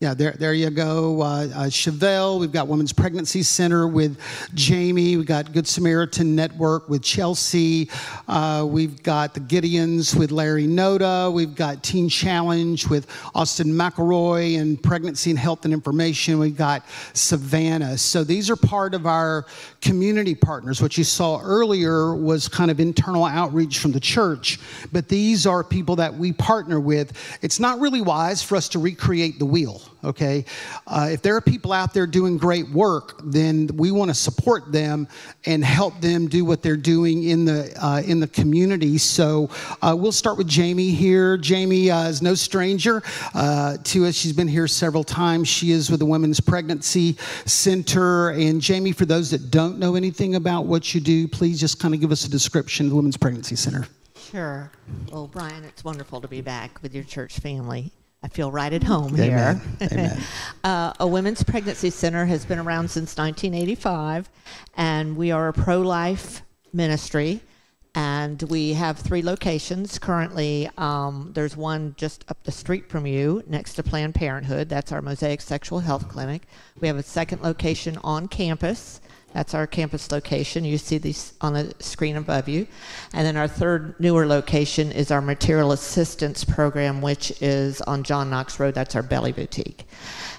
[0.00, 1.22] Yeah, there, there you go.
[1.22, 4.20] Uh, uh, Chevelle, we've got Women's Pregnancy Center with
[4.52, 5.16] Jamie.
[5.16, 7.88] We've got Good Samaritan Network with Chelsea.
[8.28, 11.32] Uh, we've got the Gideons with Larry Noda.
[11.32, 16.38] We've got Teen Challenge with Austin McElroy and Pregnancy and Health and Information.
[16.38, 17.96] We've got Savannah.
[17.96, 19.46] So these are part of our
[19.80, 20.82] community partners.
[20.82, 24.60] What you saw earlier was kind of internal outreach from the church,
[24.92, 27.14] but these are people that we partner with.
[27.40, 30.44] It's not really wise for us to recreate the wheel okay?
[30.86, 34.72] Uh, if there are people out there doing great work, then we want to support
[34.72, 35.08] them
[35.44, 38.98] and help them do what they're doing in the, uh, in the community.
[38.98, 39.50] So
[39.82, 41.36] uh, we'll start with Jamie here.
[41.36, 43.02] Jamie uh, is no stranger
[43.34, 44.14] uh, to us.
[44.14, 45.48] She's been here several times.
[45.48, 48.30] She is with the Women's Pregnancy Center.
[48.30, 51.94] And Jamie, for those that don't know anything about what you do, please just kind
[51.94, 53.86] of give us a description of the Women's Pregnancy Center.
[54.30, 54.70] Sure.
[55.10, 57.92] Well, Brian, it's wonderful to be back with your church family.
[58.26, 59.60] I feel right at home Amen.
[59.78, 59.88] here.
[59.92, 60.20] Amen.
[60.64, 64.28] uh, a women's pregnancy center has been around since 1985,
[64.76, 67.40] and we are a pro life ministry.
[67.94, 70.68] And we have three locations currently.
[70.76, 74.68] Um, there's one just up the street from you, next to Planned Parenthood.
[74.68, 76.42] That's our Mosaic Sexual Health Clinic.
[76.80, 79.00] We have a second location on campus.
[79.36, 80.64] That's our campus location.
[80.64, 82.66] You see these on the screen above you.
[83.12, 88.30] And then our third newer location is our material assistance program, which is on John
[88.30, 88.72] Knox Road.
[88.72, 89.84] That's our belly boutique.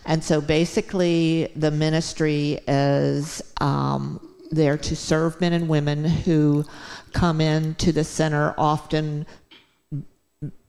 [0.07, 6.65] And so basically, the ministry is um, there to serve men and women who
[7.13, 9.27] come into the center often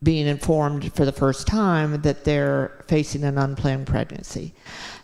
[0.03, 4.55] being informed for the first time that they're facing an unplanned pregnancy.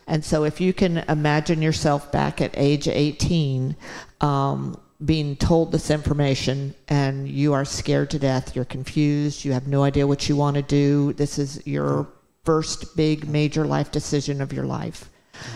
[0.07, 3.76] And so, if you can imagine yourself back at age 18,
[4.20, 9.66] um, being told this information, and you are scared to death, you're confused, you have
[9.66, 12.09] no idea what you want to do, this is your
[12.44, 15.09] first big major life decision of your life.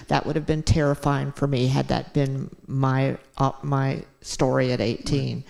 [0.09, 4.81] That would have been terrifying for me had that been my uh, my story at
[4.81, 5.45] 18.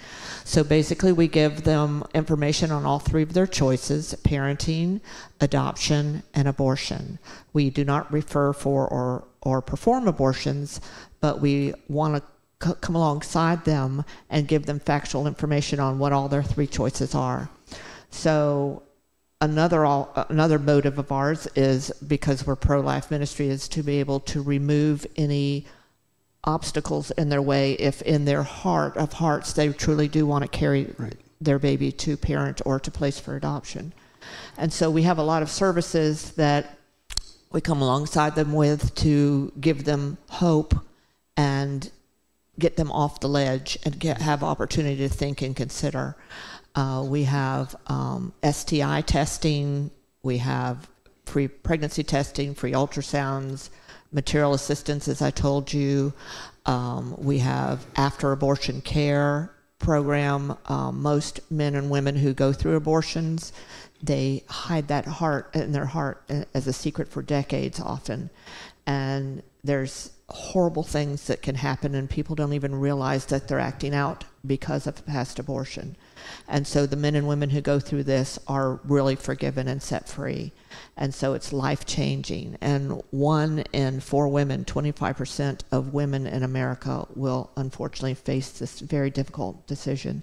[0.49, 5.03] So basically, we give them information on all three of their choices: parenting,
[5.42, 7.18] adoption, and abortion.
[7.53, 10.80] We do not refer for or or perform abortions,
[11.20, 12.24] but we want
[12.61, 17.14] to come alongside them and give them factual information on what all their three choices
[17.14, 17.51] are.
[18.09, 18.84] So
[19.42, 24.20] another all, another motive of ours is because we're pro-life ministry is to be able
[24.20, 25.66] to remove any
[26.49, 30.49] obstacles in their way if in their heart of hearts they truly do want to
[30.49, 31.14] carry Right.
[31.40, 33.92] their baby to parent or to place for adoption
[34.57, 36.78] and so we have a lot of services that
[37.53, 40.74] we come alongside them with to give them hope
[41.36, 41.90] and
[42.59, 46.16] get them off the ledge and get, have opportunity to think and consider.
[46.74, 49.90] Uh, we have um, STI testing.
[50.22, 50.88] We have
[51.24, 53.70] free pregnancy testing, free ultrasounds,
[54.13, 56.13] material assistance, as I told you.
[56.67, 60.57] Um, we have after abortion care program.
[60.67, 63.53] Um, most men and women who go through abortions,
[64.03, 68.31] they hide that heart in their heart uh, as a secret for decades often.
[68.87, 73.95] And there's horrible things that can happen, and people don't even realize that they're acting
[73.95, 75.97] out because of past abortion.
[76.49, 80.09] And so the men and women who go through this are really forgiven and set
[80.09, 80.53] free.
[80.97, 82.57] And so it's life changing.
[82.61, 89.11] And one in four women, 25% of women in America, will unfortunately face this very
[89.11, 90.23] difficult decision.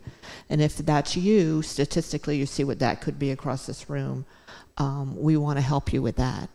[0.50, 4.26] And if that's you, statistically, you see what that could be across this room.
[4.78, 6.50] Um, we want to help you with that.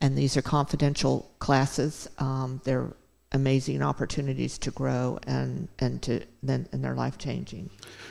[0.00, 2.08] And these are confidential classes.
[2.18, 2.92] Um, they're
[3.32, 7.68] amazing opportunities to grow and, and to then and they're life changing.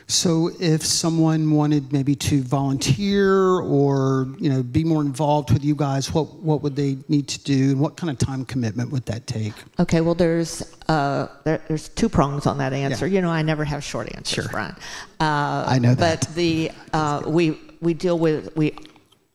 [0.08, 5.74] So, if someone wanted maybe to volunteer or you know be more involved with you
[5.74, 9.06] guys, what what would they need to do, and what kind of time commitment would
[9.08, 9.54] that take?
[9.80, 13.08] Okay, well, there's uh, there, there's two prongs on that answer.
[13.08, 13.16] Yeah.
[13.16, 14.52] You know, I never have short answers, Sure.
[14.52, 14.76] Brian.
[15.20, 16.22] Uh, I know that.
[16.22, 18.76] But the uh, we we deal with we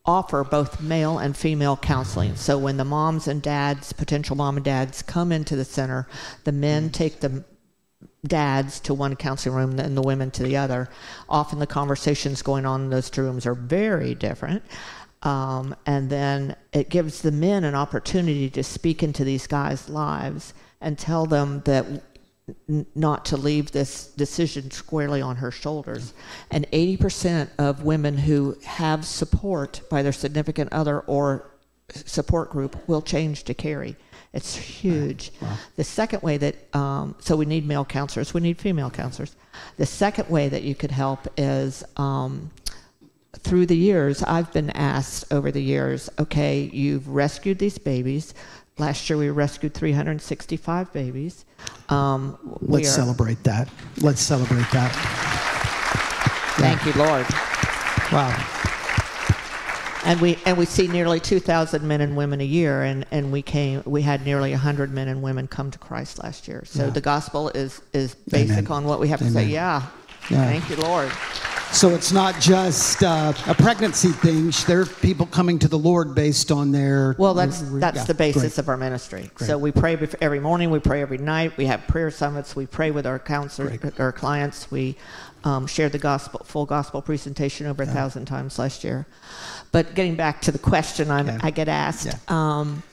[0.05, 2.35] offer both male and female counseling.
[2.35, 6.07] So when the moms and dads, potential mom and dads, come into the center,
[6.43, 7.43] the men take the
[8.25, 10.89] dads to one counseling room and the women to the other.
[11.29, 14.63] Often the conversations going on in those two rooms are very different.
[15.23, 20.53] Um, and then it gives the men an opportunity to speak into these guys' lives
[20.79, 21.85] and tell them that
[22.69, 26.13] n- not to leave this decision squarely on her shoulders.
[26.49, 31.51] And 80% of women who have support by their significant other or
[31.93, 33.95] support group will change to carry.
[34.33, 35.31] It's huge.
[35.75, 39.35] The second way that, um, so we need male counselors, we need female counselors.
[39.77, 42.49] The second way that you could help is um,
[43.39, 48.33] through the years, I've been asked over the years, okay, you've rescued these babies.
[48.81, 51.45] Last year we rescued 365 babies.
[51.89, 53.69] Um, Let's are- celebrate that.
[53.99, 54.91] Let's celebrate that.
[56.57, 57.27] Thank you, Lord.
[58.11, 58.47] Wow.
[60.03, 63.43] And we and we see nearly 2,000 men and women a year, and, and we
[63.43, 66.63] came we had nearly 100 men and women come to Christ last year.
[66.65, 66.89] So Yeah.
[66.89, 68.71] the gospel is is basic Amen.
[68.71, 69.45] on what we have to say.
[69.45, 69.83] Yeah.
[70.31, 70.45] Yeah.
[70.47, 71.11] Thank you, Lord.
[71.73, 74.51] So it's not just uh, a pregnancy thing.
[74.67, 77.15] There are people coming to the Lord based on their.
[77.17, 78.57] Well, that's that's yeah, the basis great.
[78.57, 79.31] of our ministry.
[79.37, 80.69] So we pray every morning.
[80.69, 81.55] We pray every night.
[81.57, 82.55] We have prayer summits.
[82.55, 84.69] We pray with our counselors, our clients.
[84.69, 84.97] We
[85.43, 89.07] um, shared the gospel, full gospel presentation over a thousand times last year.
[89.71, 91.39] But getting back to the question, I'm, Yeah.
[91.41, 92.17] I get asked Yeah.
[92.27, 92.83] um,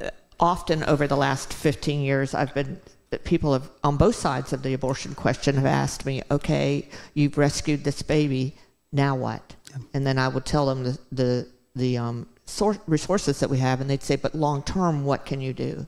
[0.00, 2.34] uh, often over the last 15 years.
[2.34, 2.78] I've been
[3.10, 7.36] that people have on both sides of the abortion question have asked me, okay, you've
[7.36, 8.54] rescued this baby,
[8.92, 9.54] now what?
[9.94, 13.80] And then I would tell them the the, the um, source, resources that we have,
[13.80, 15.86] and they'd say, but long term, what can you do?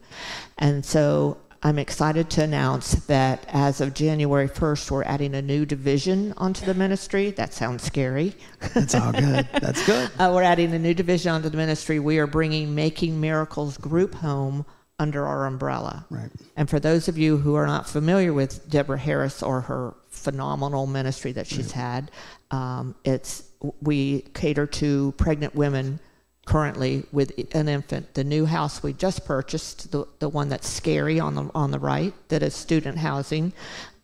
[0.58, 5.64] And so I'm excited to announce that as of January 1st, we're adding a new
[5.64, 7.30] division onto the ministry.
[7.30, 8.34] That sounds scary.
[8.74, 9.48] That's all good.
[9.60, 10.10] That's good.
[10.18, 11.98] Uh, we're adding a new division onto the ministry.
[11.98, 14.64] We are bringing Making Miracles Group Home
[14.98, 16.06] under our umbrella.
[16.10, 16.30] Right.
[16.56, 20.86] And for those of you who are not familiar with Deborah Harris or her phenomenal
[20.86, 22.10] ministry that she's had,
[22.50, 23.44] um, it's
[23.80, 25.98] we cater to pregnant women
[26.44, 28.14] currently with an infant.
[28.14, 31.78] The new house we just purchased, the, the one that's scary on the on the
[31.78, 33.52] right, that is student housing,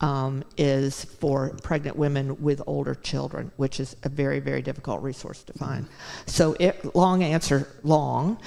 [0.01, 5.43] um, is for pregnant women with older children, which is a very very difficult resource
[5.45, 5.87] to find.
[6.27, 8.39] So, it, long answer, long.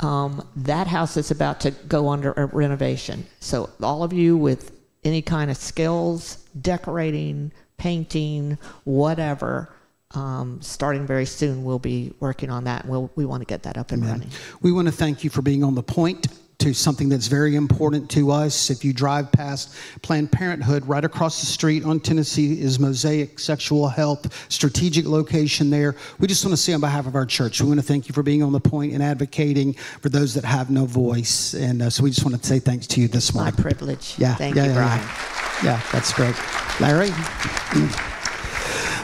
[0.00, 3.26] Um, that house is about to go under a renovation.
[3.40, 4.72] So, all of you with
[5.02, 9.74] any kind of skills, decorating, painting, whatever,
[10.12, 12.86] um, starting very soon, we'll be working on that.
[12.86, 14.30] We'll, we want to get that up and running.
[14.62, 16.28] We want to thank you for being on the point
[16.58, 18.68] to something that's very important to us.
[18.68, 23.88] If you drive past Planned Parenthood, right across the street on Tennessee is Mosaic Sexual
[23.88, 25.94] Health, strategic location there.
[26.18, 28.12] We just want to say on behalf of our church, we want to thank you
[28.12, 31.54] for being on the point and advocating for those that have no voice.
[31.54, 33.54] And uh, so we just want to say thanks to you this morning.
[33.54, 34.16] My privilege.
[34.18, 35.00] Yeah, Thank yeah, you, yeah, Brian.
[35.00, 35.38] Yeah.
[35.62, 36.34] Yeah, that's great.
[36.80, 37.10] Larry?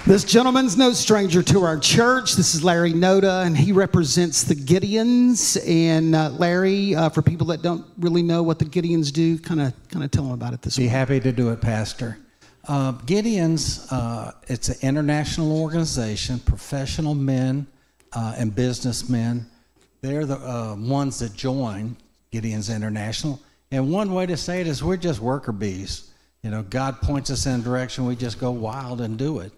[0.07, 2.35] This gentleman's no stranger to our church.
[2.35, 5.57] This is Larry Noda, and he represents the Gideons.
[5.67, 9.63] And uh, Larry, uh, for people that don't really know what the Gideons do, kind
[9.63, 10.99] of kind of tell them about it this Be morning.
[10.99, 12.19] happy to do it, Pastor.
[12.69, 17.67] Uh, Gideon's, uh, it's an international organization, professional men
[18.13, 19.47] uh, and businessmen.
[20.03, 21.97] They're the uh, ones that join
[22.31, 23.41] Gideon's International.
[23.71, 26.11] And one way to say it is we're just worker bees.
[26.43, 29.51] You know, God points us in a direction, we just go wild and do it.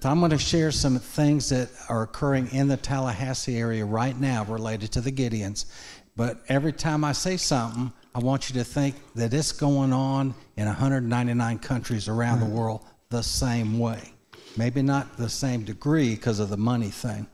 [0.00, 4.18] So I'm going to share some things that are occurring in the Tallahassee area right
[4.18, 5.66] now related to the Gideons.
[6.16, 10.34] But every time I say something, I want you to think that it's going on
[10.56, 14.14] in 199 countries around the world the same way.
[14.56, 17.26] Maybe not the same degree because of the money thing.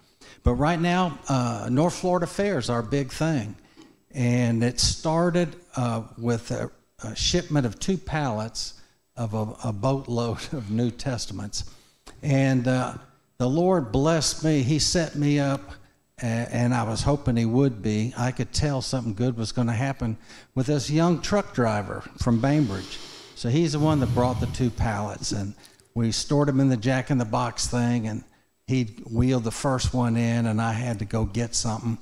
[0.42, 3.54] But right now, uh, North Florida Fair is our big thing.
[4.10, 6.72] And it started uh, with a,
[7.04, 8.74] a shipment of two pallets
[9.16, 11.62] of a, a boatload of New Testaments.
[12.22, 12.94] And uh,
[13.38, 14.62] the Lord blessed me.
[14.62, 15.60] He set me up,
[16.18, 18.14] and I was hoping He would be.
[18.16, 20.16] I could tell something good was going to happen
[20.54, 22.98] with this young truck driver from Bainbridge.
[23.34, 25.54] So he's the one that brought the two pallets, and
[25.94, 28.24] we stored them in the jack in the box thing, and
[28.66, 31.98] he wheeled the first one in, and I had to go get something.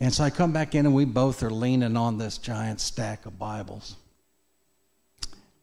[0.00, 3.26] And so I come back in, and we both are leaning on this giant stack
[3.26, 3.96] of Bibles.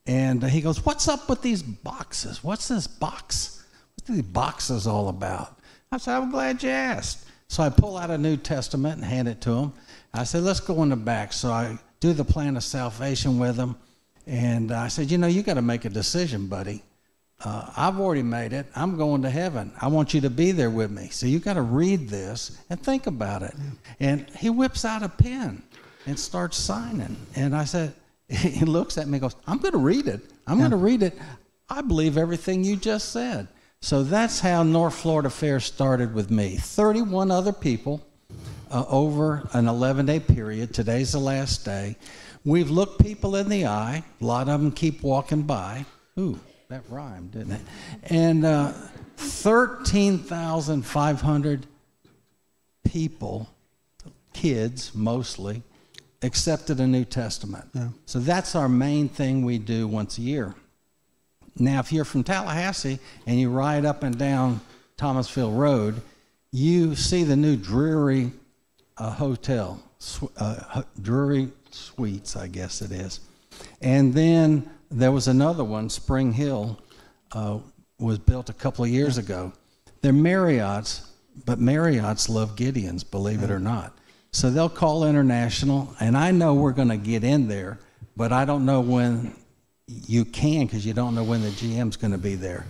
[0.06, 2.44] And he goes, What's up with these boxes?
[2.44, 3.57] What's this box?
[3.98, 5.60] What's these boxes all about?
[5.92, 7.28] I said, I'm glad you asked.
[7.50, 9.74] So I pull out a New Testament and hand it to him.
[10.14, 11.34] I said, Let's go in the back.
[11.34, 13.76] So I do the plan of salvation with him.
[14.26, 16.84] And I said, You know, you got to make a decision, buddy.
[17.44, 18.66] Uh, I've already made it.
[18.76, 19.72] I'm going to heaven.
[19.80, 21.10] I want you to be there with me.
[21.10, 23.54] So you got to read this and think about it.
[24.00, 25.62] And he whips out a pen
[26.08, 27.16] and starts signing.
[27.36, 27.94] And I said,
[28.28, 30.22] he looks at me and goes, I'm going to read it.
[30.48, 31.18] I'm going to read it.
[31.70, 33.48] I believe everything you just said.
[33.88, 36.58] So that's how North Florida Fair started with me.
[36.58, 38.06] 31 other people
[38.70, 40.74] uh, over an 11 day period.
[40.74, 41.96] Today's the last day.
[42.44, 44.04] We've looked people in the eye.
[44.20, 45.86] A lot of them keep walking by.
[46.20, 47.62] Ooh, that rhymed, didn't it?
[48.10, 48.74] And uh,
[49.16, 51.66] 13,500
[52.84, 53.48] people,
[54.34, 55.64] kids mostly,
[56.22, 57.70] accepted a New Testament.
[58.06, 60.56] So that's our main thing we do once a year.
[61.60, 64.62] Now, if you're from Tallahassee and you ride up and down
[64.98, 66.02] Thomasville Road,
[66.52, 68.32] you see the new Drury
[68.98, 73.20] uh, Hotel, Sw- uh, Drury Suites, I guess it is.
[73.82, 76.80] And then there was another one, Spring Hill,
[77.32, 77.60] uh,
[78.00, 79.52] was built a couple of years ago.
[80.02, 81.12] They're Marriott's,
[81.46, 83.98] but Marriott's love Gideon's, believe it or not.
[84.32, 87.80] So they'll call international, and I know we're going to get in there,
[88.16, 89.36] but I don't know when
[89.88, 92.66] you can because you don't know when the GM's going to be there.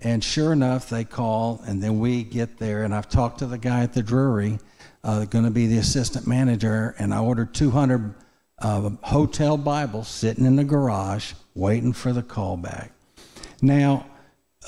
[0.00, 2.84] And sure enough, they call, and then we get there.
[2.84, 4.58] And I've talked to the guy at the Drury,
[5.04, 8.14] uh, going to be the assistant manager, and I ordered 200
[8.60, 12.92] uh, hotel Bibles sitting in the garage, waiting for the call back.
[13.60, 14.06] Now,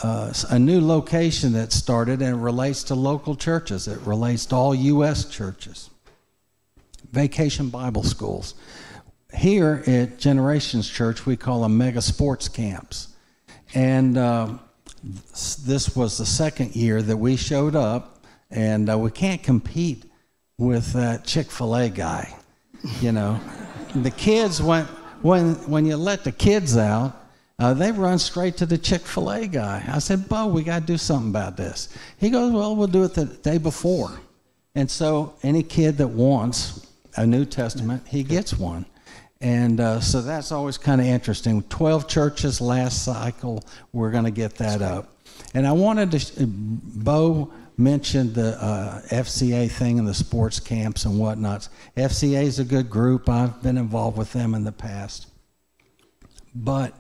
[0.03, 3.86] uh, a new location that started and relates to local churches.
[3.86, 5.24] It relates to all U.S.
[5.26, 5.90] churches.
[7.12, 8.55] Vacation Bible schools.
[9.35, 13.09] Here at Generations Church, we call them mega sports camps.
[13.74, 14.61] And um,
[15.03, 20.05] this was the second year that we showed up, and uh, we can't compete
[20.57, 22.35] with that Chick fil A guy.
[23.01, 23.41] You know,
[23.95, 24.85] the kids, when,
[25.22, 27.20] when, when you let the kids out,
[27.59, 29.82] uh, they run straight to the Chick fil A guy.
[29.89, 31.89] I said, Bo, we got to do something about this.
[32.18, 34.11] He goes, Well, we'll do it the day before.
[34.74, 38.87] And so, any kid that wants a New Testament, he gets one.
[39.45, 41.62] And uh, so that's always kind of interesting.
[41.64, 45.18] 12 churches last cycle, we're going to get that up.
[45.53, 51.18] And I wanted to, Bo mentioned the uh, FCA thing and the sports camps and
[51.18, 51.68] whatnot.
[51.95, 53.28] FCA is a good group.
[53.28, 55.26] I've been involved with them in the past.
[56.55, 56.95] But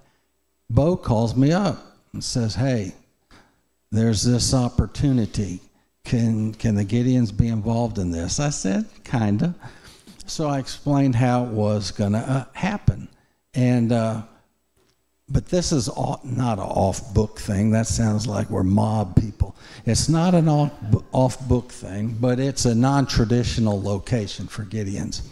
[0.68, 2.92] Bo calls me up and says, Hey,
[3.90, 5.60] there's this opportunity.
[6.04, 8.38] Can, can the Gideons be involved in this?
[8.38, 9.54] I said, Kinda.
[10.26, 13.08] So I explained how it was going to uh, happen.
[13.54, 14.22] And, uh,
[15.28, 17.70] but this is not an off book thing.
[17.70, 19.56] That sounds like we're mob people.
[19.86, 20.72] It's not an off,
[21.12, 25.22] off book thing, but it's a non traditional location for Gideons.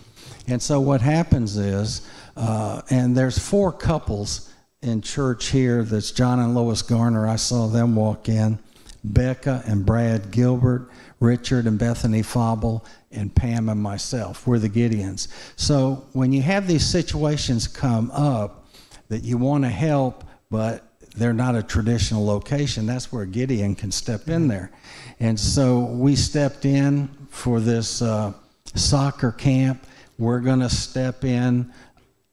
[0.49, 6.41] And so what happens is, uh, and there's four couples in church here that's John
[6.41, 7.27] and Lois Garner.
[7.27, 8.59] I saw them walk in.
[9.05, 10.89] Becca and Brad Gilbert,
[11.23, 14.47] Richard and Bethany Fauble, and Pam and myself.
[14.47, 15.29] We're the Gideons.
[15.57, 18.67] So when you have these situations come up
[19.09, 23.93] that you want to help, but they're not a traditional location, that's where Gideon can
[23.93, 24.73] step in there.
[25.21, 28.33] And so we stepped in for this uh,
[28.75, 29.87] soccer camp.
[30.19, 31.73] We're going to step in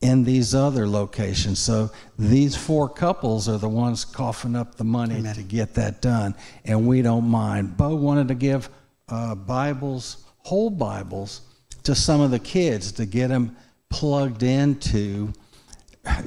[0.02, 1.60] in these other locations.
[1.60, 5.36] So these four couples are the ones coughing up the money Amen.
[5.36, 7.76] to get that done, and we don't mind.
[7.76, 8.70] Bo wanted to give
[9.10, 11.42] uh, Bibles whole Bibles
[11.84, 13.56] to some of the kids to get them
[13.90, 15.32] plugged into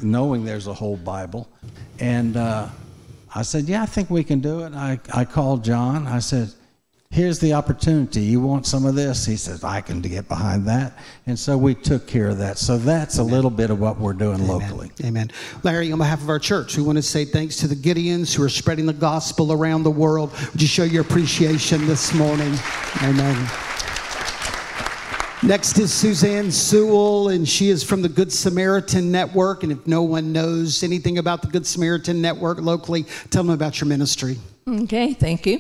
[0.03, 1.49] knowing there's a whole Bible.
[1.99, 2.69] And uh,
[3.35, 4.75] I said, Yeah, I think we can do it.
[4.75, 6.07] I, I called John.
[6.07, 6.53] I said,
[7.13, 8.23] Here's the opportunity.
[8.23, 9.27] You want some of this?
[9.27, 10.99] He says, I can get behind that.
[11.27, 12.57] And so we took care of that.
[12.57, 13.31] So that's Amen.
[13.31, 14.49] a little bit of what we're doing Amen.
[14.49, 14.91] locally.
[15.05, 15.31] Amen.
[15.63, 18.43] Larry, on behalf of our church, we want to say thanks to the Gideons who
[18.43, 20.33] are spreading the gospel around the world.
[20.53, 22.55] Would you show your appreciation this morning?
[23.03, 23.37] Amen.
[25.43, 29.65] Next is Suzanne Sewell, and she is from the Good Samaritan Network.
[29.65, 33.83] And if no one knows anything about the Good Samaritan Network locally, tell them about
[33.83, 34.39] your ministry.
[34.67, 35.59] Okay, thank you.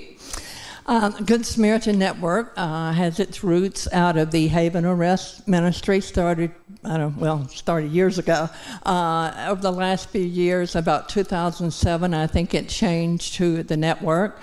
[0.92, 6.02] Uh, Good Samaritan Network uh, has its roots out of the Haven of Rest Ministry,
[6.02, 6.50] started,
[6.84, 8.50] I don't well, started years ago.
[8.82, 14.38] Uh, over the last few years, about 2007, I think it changed to the network.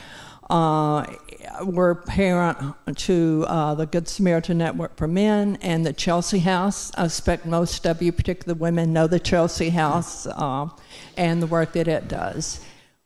[0.50, 1.06] Uh,
[1.62, 2.58] we're parent
[2.98, 6.92] to uh, the Good Samaritan Network for Men and the Chelsea House.
[6.98, 10.70] I expect most of you, particularly women, know the Chelsea House uh,
[11.16, 12.60] and the work that it does.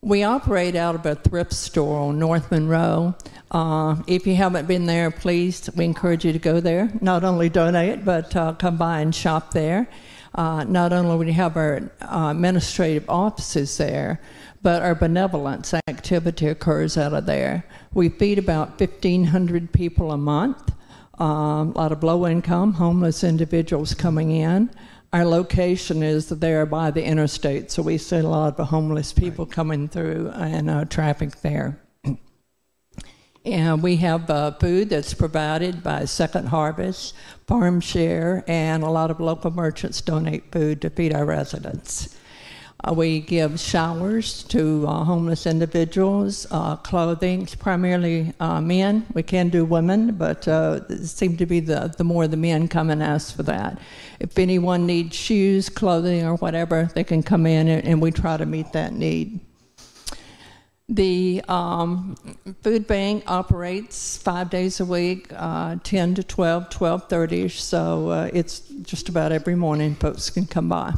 [0.03, 3.15] We operate out of a thrift store on North Monroe.
[3.49, 6.91] Uh, if you haven't been there, please, we encourage you to go there.
[6.99, 9.87] Not only donate, but uh, come by and shop there.
[10.35, 14.19] Uh, not only we have our uh, administrative offices there,
[14.61, 17.63] but our benevolence activity occurs out of there.
[17.93, 20.73] We feed about 1,500 people a month,
[21.17, 24.69] um, a lot of low income, homeless individuals coming in.
[25.13, 29.45] Our location is there by the interstate, so we see a lot of homeless people
[29.45, 29.53] right.
[29.53, 31.79] coming through and uh, traffic there.
[33.45, 37.13] And we have uh, food that's provided by Second Harvest,
[37.45, 42.17] Farm Share, and a lot of local merchants donate food to feed our residents.
[42.85, 49.05] Uh, we give showers to uh, homeless individuals, uh, clothing, primarily uh, men.
[49.13, 52.67] We can do women, but uh, it seems to be the, the more the men
[52.67, 53.79] come and ask for that.
[54.19, 58.35] If anyone needs shoes, clothing, or whatever, they can come in and, and we try
[58.35, 59.39] to meet that need.
[60.89, 62.17] The um,
[62.63, 69.07] food bank operates five days a week, uh, 10 to 12, 12.30, so it's just
[69.07, 70.93] about every morning folks can come by.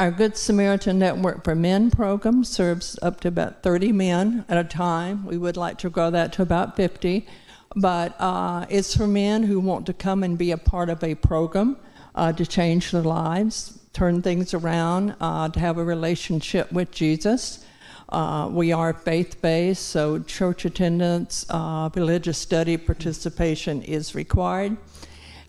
[0.00, 4.64] Our Good Samaritan Network for Men program serves up to about 30 men at a
[4.64, 5.26] time.
[5.26, 7.28] We would like to grow that to about 50,
[7.76, 11.16] but uh, it's for men who want to come and be a part of a
[11.16, 11.76] program
[12.14, 17.62] uh, to change their lives, turn things around, uh, to have a relationship with Jesus.
[18.08, 24.78] Uh, we are faith based, so church attendance, uh, religious study participation is required.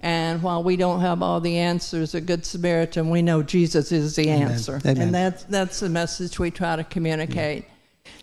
[0.01, 4.15] And while we don't have all the answers, a Good Samaritan, we know Jesus is
[4.15, 4.51] the Amen.
[4.51, 4.81] answer.
[4.83, 5.01] Amen.
[5.01, 7.65] And that's, that's the message we try to communicate.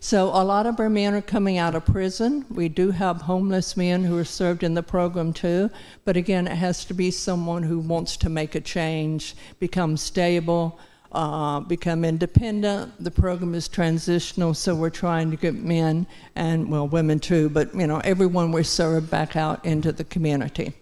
[0.01, 2.45] So, a lot of our men are coming out of prison.
[2.51, 5.71] We do have homeless men who are served in the program too.
[6.05, 10.79] But again, it has to be someone who wants to make a change, become stable,
[11.13, 12.93] uh, become independent.
[13.03, 17.75] The program is transitional, so we're trying to get men and, well, women too, but
[17.75, 20.75] you know, everyone we serve back out into the community.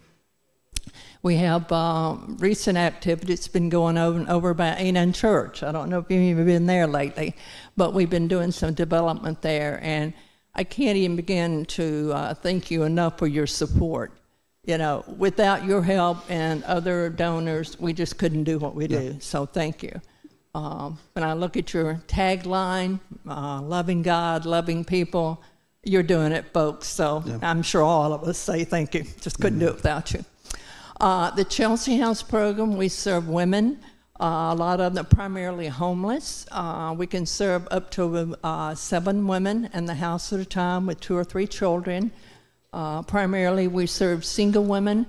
[1.27, 5.65] We have uh, recent activity that's been going over, over by Enon Church.
[5.65, 7.35] I don't know if you've been there lately,
[7.77, 10.15] but we've been doing some development there, and
[10.55, 14.13] I can't even begin to uh, thank you enough for your support.
[14.63, 19.17] You know, without your help and other donors, we just couldn't do what we do.
[19.19, 20.01] So thank you.
[20.55, 25.43] Um, when I look at your tagline, uh, loving God, loving people,
[25.83, 26.87] you're doing it, folks.
[26.87, 29.03] So I'm sure all of us say thank you.
[29.21, 30.25] Just couldn't do it without you.
[30.99, 33.79] Uh, the Chelsea House program, we serve women.
[34.19, 36.47] Uh, a lot of them primarily homeless.
[36.51, 40.87] Uh, we can serve up to uh, seven women in the house at a time
[40.87, 42.11] with two or three children.
[42.73, 45.05] Uh, primarily, we serve single women.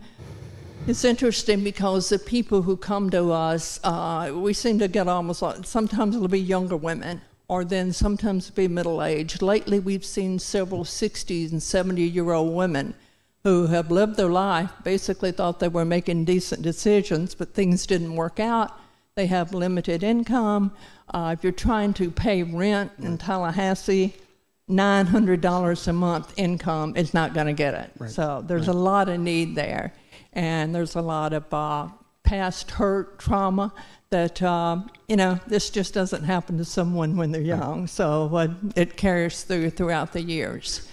[0.88, 5.41] It's interesting because the people who come to us, uh, we seem to get almost
[5.65, 9.41] sometimes it'll be younger women, or then sometimes it'll be middle aged.
[9.41, 12.93] Lately, we've seen several 60s and 70 year old women
[13.47, 18.13] who have lived their life, basically thought they were making decent decisions, but things didn't
[18.13, 18.77] work out.
[19.15, 20.73] They have limited income.
[21.13, 24.13] Uh, if you're trying to pay rent in Tallahassee,
[24.69, 27.91] $900 a month income is not going to get it.
[28.09, 29.93] So there's a lot of need there.
[30.33, 31.87] And there's a lot of uh,
[32.23, 33.73] past hurt, trauma
[34.09, 37.87] that, uh, you know, this just doesn't happen to someone when they're young.
[37.87, 40.91] So uh, it carries through throughout the years.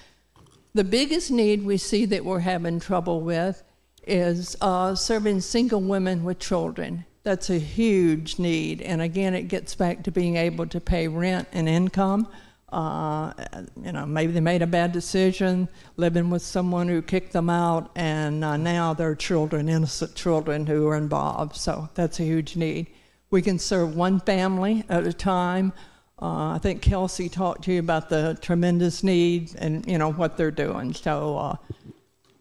[0.76, 3.62] The biggest need we see that we're having trouble with
[4.08, 7.04] is uh, serving single women with children.
[7.22, 8.82] That's a huge need.
[8.82, 12.26] And again, it gets back to being able to pay rent and income.
[12.72, 13.32] Uh,
[13.80, 17.92] you know, maybe they made a bad decision living with someone who kicked them out,
[17.94, 21.54] and uh, now they're children, innocent children who are involved.
[21.54, 22.88] So that's a huge need.
[23.30, 25.72] We can serve one family at a time.
[26.20, 30.36] Uh, I think Kelsey talked to you about the tremendous need and you know what
[30.36, 30.94] they're doing.
[30.94, 31.56] So, uh,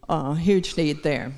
[0.09, 1.33] uh, huge need there.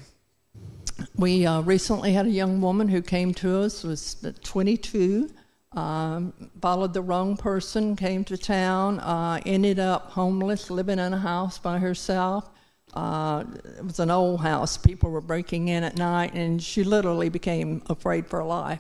[1.18, 5.30] We uh, recently had a young woman who came to us was 22,
[5.74, 11.18] um, followed the wrong person, came to town, uh, ended up homeless, living in a
[11.18, 12.50] house by herself.
[12.94, 13.44] Uh,
[13.78, 14.78] it was an old house.
[14.78, 18.80] People were breaking in at night, and she literally became afraid for her life.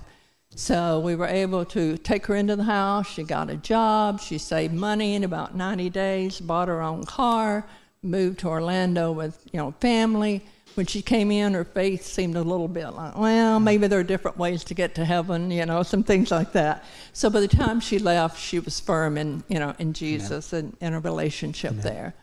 [0.56, 3.08] So we were able to take her into the house.
[3.08, 4.22] She got a job.
[4.22, 7.68] She saved money in about 90 days, bought her own car,
[8.02, 10.46] moved to Orlando with you know family.
[10.76, 14.04] When she came in, her faith seemed a little bit like, well, maybe there are
[14.04, 16.84] different ways to get to heaven, you know, some things like that.
[17.14, 20.76] So by the time she left, she was firm in you know in Jesus and
[20.80, 22.14] in a relationship there.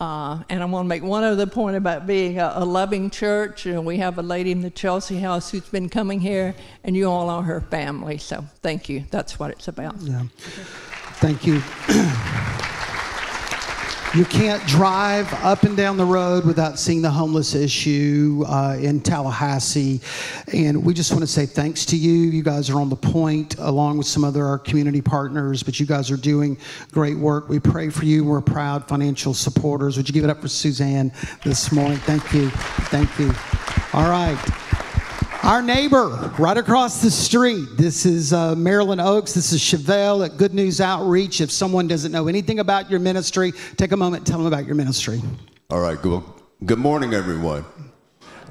[0.00, 3.66] Uh, and I want to make one other point about being a, a loving church.
[3.66, 7.10] And we have a lady in the Chelsea house who's been coming here, and you
[7.10, 8.18] all are her family.
[8.18, 9.04] So thank you.
[9.10, 9.96] That's what it's about.
[10.00, 10.24] Yeah.
[11.18, 11.62] Thank you.
[14.16, 19.02] You can't drive up and down the road without seeing the homeless issue uh, in
[19.02, 20.00] Tallahassee.
[20.54, 22.30] And we just want to say thanks to you.
[22.30, 25.84] You guys are on the point, along with some other our community partners, but you
[25.84, 26.56] guys are doing
[26.92, 27.50] great work.
[27.50, 28.24] We pray for you.
[28.24, 29.98] We're proud financial supporters.
[29.98, 31.12] Would you give it up for Suzanne
[31.44, 31.98] this morning?
[31.98, 32.48] Thank you.
[32.88, 33.30] Thank you.
[33.92, 34.65] All right.
[35.42, 37.66] Our neighbor right across the street.
[37.76, 39.32] This is uh, Marilyn Oaks.
[39.32, 41.40] This is Chevelle at Good News Outreach.
[41.40, 44.74] If someone doesn't know anything about your ministry, take a moment tell them about your
[44.74, 45.20] ministry.
[45.70, 46.22] All right, good,
[46.64, 47.64] good morning, everyone.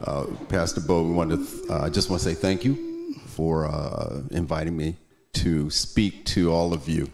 [0.02, 3.66] Uh, Pastor Bo, we want to, uh, I just want to say thank you for
[3.66, 4.96] uh, inviting me
[5.34, 7.10] to speak to all of you.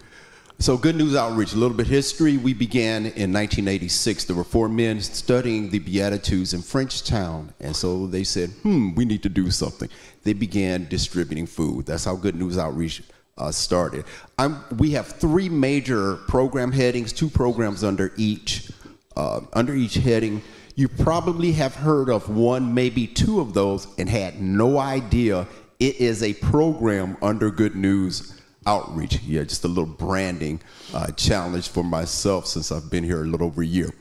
[0.61, 2.37] So, Good News Outreach, a little bit history.
[2.37, 4.25] We began in 1986.
[4.25, 7.51] There were four men studying the Beatitudes in Frenchtown.
[7.59, 9.89] And so they said, hmm, we need to do something.
[10.21, 11.87] They began distributing food.
[11.87, 13.01] That's how Good News Outreach
[13.39, 14.05] uh, started.
[14.37, 18.69] I'm, we have three major program headings, two programs under each.
[19.17, 20.43] Uh, under each heading,
[20.75, 25.47] you probably have heard of one, maybe two of those, and had no idea
[25.79, 29.21] it is a program under Good News Outreach.
[29.23, 30.61] Yeah, just a little branding
[30.93, 33.91] uh, challenge for myself since I've been here a little over a year.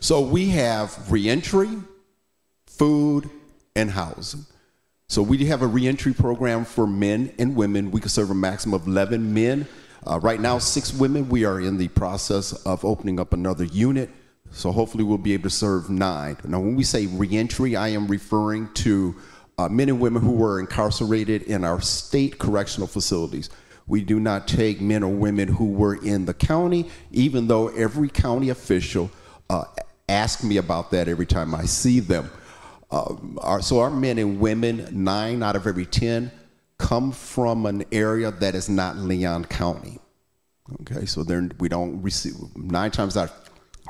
[0.00, 1.70] So we have reentry,
[2.66, 3.30] food,
[3.74, 4.44] and housing.
[5.08, 7.90] So we have a reentry program for men and women.
[7.90, 9.66] We can serve a maximum of 11 men.
[10.06, 11.28] Uh, right now, six women.
[11.28, 14.10] We are in the process of opening up another unit.
[14.52, 16.36] So hopefully we'll be able to serve nine.
[16.44, 19.14] Now, when we say reentry, I am referring to
[19.58, 23.50] uh, men and women who were incarcerated in our state correctional facilities.
[23.90, 28.08] We do not take men or women who were in the county, even though every
[28.08, 29.10] county official
[29.50, 29.64] uh,
[30.08, 32.30] asks me about that every time I see them.
[32.92, 36.30] Um, our, so our men and women, nine out of every 10,
[36.78, 39.98] come from an area that is not Leon County.
[40.82, 43.32] Okay, so then we don't receive, nine times out,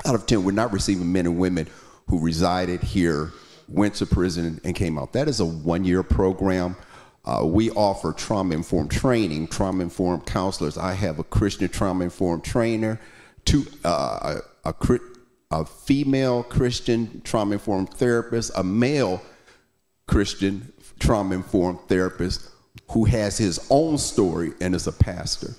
[0.07, 1.67] out of 10, we're not receiving men and women
[2.07, 3.31] who resided here,
[3.67, 5.13] went to prison, and came out.
[5.13, 6.75] That is a one year program.
[7.23, 10.77] Uh, we offer trauma informed training, trauma informed counselors.
[10.77, 12.99] I have a Christian trauma informed trainer,
[13.45, 14.99] two, uh, a, a,
[15.51, 19.21] a female Christian trauma informed therapist, a male
[20.07, 22.49] Christian trauma informed therapist
[22.89, 25.53] who has his own story and is a pastor.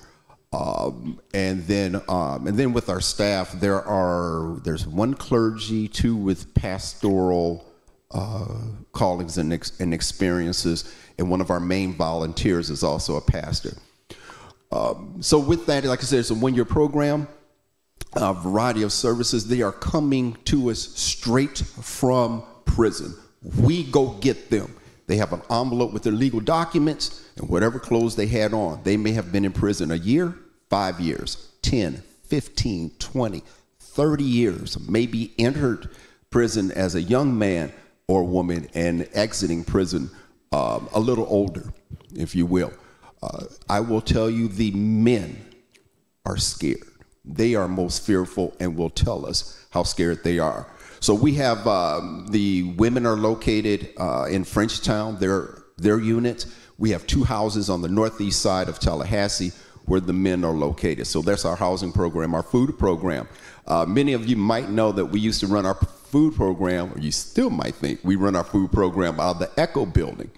[0.53, 6.15] Um, and then um, and then with our staff, there are there's one clergy, two
[6.15, 7.65] with pastoral
[8.11, 8.59] uh,
[8.93, 13.77] callings and, ex- and experiences, and one of our main volunteers is also a pastor.
[14.71, 17.29] Um, so with that, like I said, it's a one-year program
[18.15, 19.47] a variety of services.
[19.47, 23.15] They are coming to us straight from prison.
[23.59, 24.75] We go get them.
[25.07, 28.81] They have an envelope with their legal documents and whatever clothes they had on.
[28.85, 30.35] They may have been in prison a year,
[30.71, 33.43] five years, 10, 15, 20,
[33.81, 35.91] 30 years, maybe entered
[36.31, 37.73] prison as a young man
[38.07, 40.11] or woman and exiting prison
[40.53, 41.73] um, a little older,
[42.15, 42.73] if you will.
[43.23, 45.45] Uh, I will tell you the men
[46.25, 46.93] are scared
[47.25, 50.67] they are most fearful and will tell us how scared they are.
[51.01, 56.47] So we have um, the women are located uh, in Frenchtown, their, their units.
[56.79, 59.53] We have two houses on the northeast side of Tallahassee
[59.87, 61.07] where the men are located.
[61.07, 63.29] So that's our housing program, our food program.
[63.67, 67.01] Uh, many of you might know that we used to run our food program, or
[67.01, 70.31] you still might think we run our food program out of the Echo building.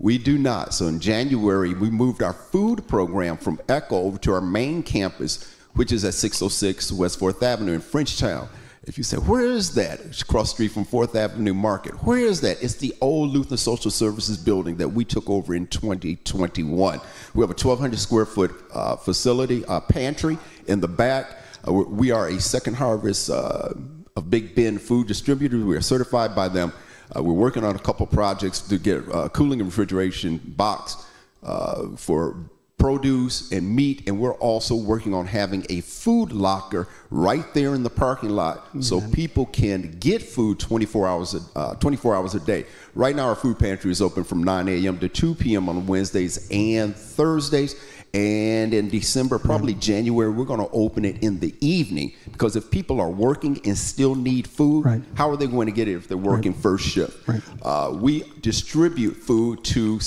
[0.00, 0.74] We do not.
[0.74, 5.56] So in January, we moved our food program from Echo over to our main campus
[5.74, 8.48] which is at 606 West 4th Avenue in Frenchtown.
[8.82, 10.00] If you say, where is that?
[10.00, 11.92] It's across street from 4th Avenue Market.
[12.04, 12.62] Where is that?
[12.62, 17.00] It's the old Lutheran Social Services building that we took over in 2021.
[17.34, 21.38] We have a 1,200 square foot uh, facility, uh, pantry in the back.
[21.68, 23.68] Uh, we are a second harvest uh,
[24.16, 25.58] of Big Bend food distributor.
[25.58, 26.72] We are certified by them.
[27.14, 30.96] Uh, we're working on a couple projects to get a cooling and refrigeration box
[31.42, 32.36] uh, for
[32.80, 37.82] produce and meat, and we're also working on having a food locker right there in
[37.82, 38.80] the parking lot mm-hmm.
[38.80, 42.64] so people can get food 24 hours a, uh, 24 hours a day.
[42.94, 44.98] Right now, our food pantry is open from 9 a.m.
[44.98, 45.68] to 2 p.m.
[45.68, 47.76] on Wednesdays and Thursdays.
[48.12, 49.82] And in December, probably right.
[49.82, 53.78] January, we're going to open it in the evening because if people are working and
[53.78, 55.02] still need food, right.
[55.14, 56.60] how are they going to get it if they're working right.
[56.62, 57.28] first shift?
[57.62, 60.00] Uh, we distribute food to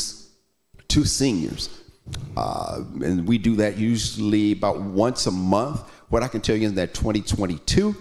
[0.90, 1.82] to seniors.
[2.36, 5.82] Uh, and we do that usually about once a month.
[6.10, 7.96] What I can tell you is that 2022,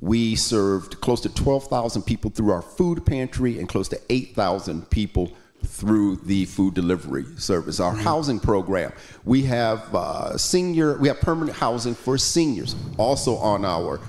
[0.00, 5.32] we served close to 12,000 people through our food pantry and close to 8,000 people
[5.64, 7.80] through the food delivery service.
[7.80, 8.02] Our mm-hmm.
[8.02, 8.92] housing program,
[9.24, 12.76] we have uh, senior, we have permanent housing for seniors.
[12.96, 14.00] Also on our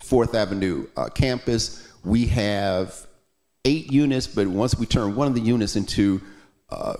[0.00, 3.06] Fourth Avenue uh, campus, we have
[3.64, 6.20] eight units, but once we turn one of the units into
[6.70, 6.94] uh,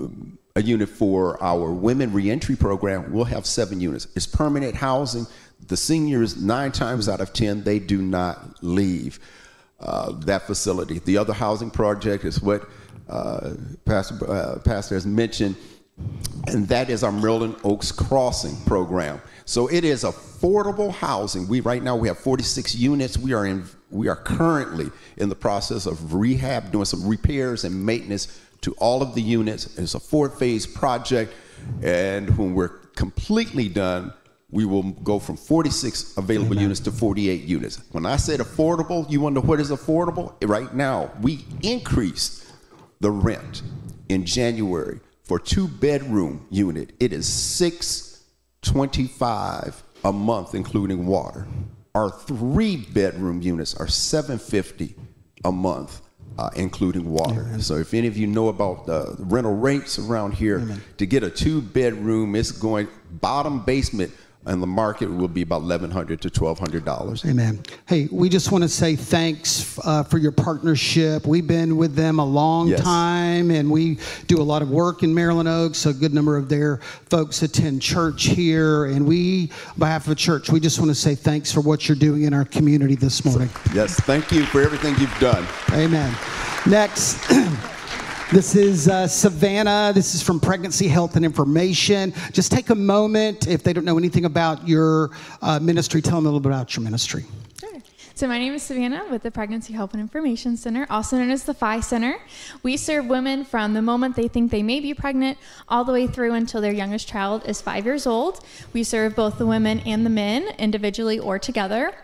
[0.59, 3.13] a unit for our women reentry program.
[3.13, 4.09] We'll have seven units.
[4.17, 5.27] It's permanent housing.
[5.69, 9.21] The seniors, nine times out of 10, they do not leave
[9.81, 10.99] uh, that facility.
[10.99, 12.69] The other housing project is what
[13.09, 13.55] uh,
[13.85, 15.57] Pastor, uh, Pastor has mentioned,
[16.47, 19.21] and that is our Maryland Oaks Crossing program.
[19.45, 21.49] So it is affordable housing.
[21.49, 23.19] We right now we have 46 units.
[23.19, 27.87] We are in we are currently in the process of rehab, doing some repairs and
[27.87, 29.79] maintenance to all of the units.
[29.79, 31.33] It's a four phase project,
[31.83, 34.13] and when we're completely done,
[34.51, 36.63] we will go from 46 available Amen.
[36.63, 37.81] units to 48 units.
[37.93, 40.35] When I said affordable, you wonder what is affordable?
[40.47, 42.48] Right now, we increased
[43.01, 43.63] the rent
[44.09, 46.93] in January for two bedroom unit.
[47.01, 48.25] It is six
[48.63, 51.47] twenty five a month, including water.
[51.95, 54.95] Our three bedroom units are 750
[55.45, 56.01] a month,
[56.39, 57.61] uh, including water.
[57.61, 61.31] So if any of you know about the rental rates around here, to get a
[61.31, 64.13] two bedroom, it's going bottom basement
[64.47, 67.29] and the market will be about 1,100 to $1,200.
[67.29, 67.63] Amen.
[67.87, 71.27] Hey, we just want to say thanks uh, for your partnership.
[71.27, 72.81] We've been with them a long Yes.
[72.81, 75.85] time, and we do a lot of work in Maryland Oaks.
[75.87, 76.79] A good number of their
[77.11, 80.95] folks attend church here, and we, on behalf of the church, we just want to
[80.95, 83.51] say thanks for what you're doing in our community this morning.
[83.75, 85.47] Yes, thank you for everything you've done.
[85.73, 86.15] Amen.
[86.67, 87.19] Next.
[88.31, 89.91] This is uh, Savannah.
[89.95, 92.13] This is from Pregnancy Health and Information.
[92.33, 93.49] Just take a moment.
[93.49, 96.77] If they don't know anything about your uh, ministry, tell them a little bit about
[96.77, 97.25] your ministry.
[98.15, 101.45] So, my name is Savannah with the Pregnancy Help and Information Center, also known as
[101.45, 102.19] the PHI Center.
[102.63, 106.09] We serve women from the moment they think they may be pregnant all the way
[106.09, 108.45] through until their youngest child is five years old.
[108.73, 111.95] We serve both the women and the men, individually or together.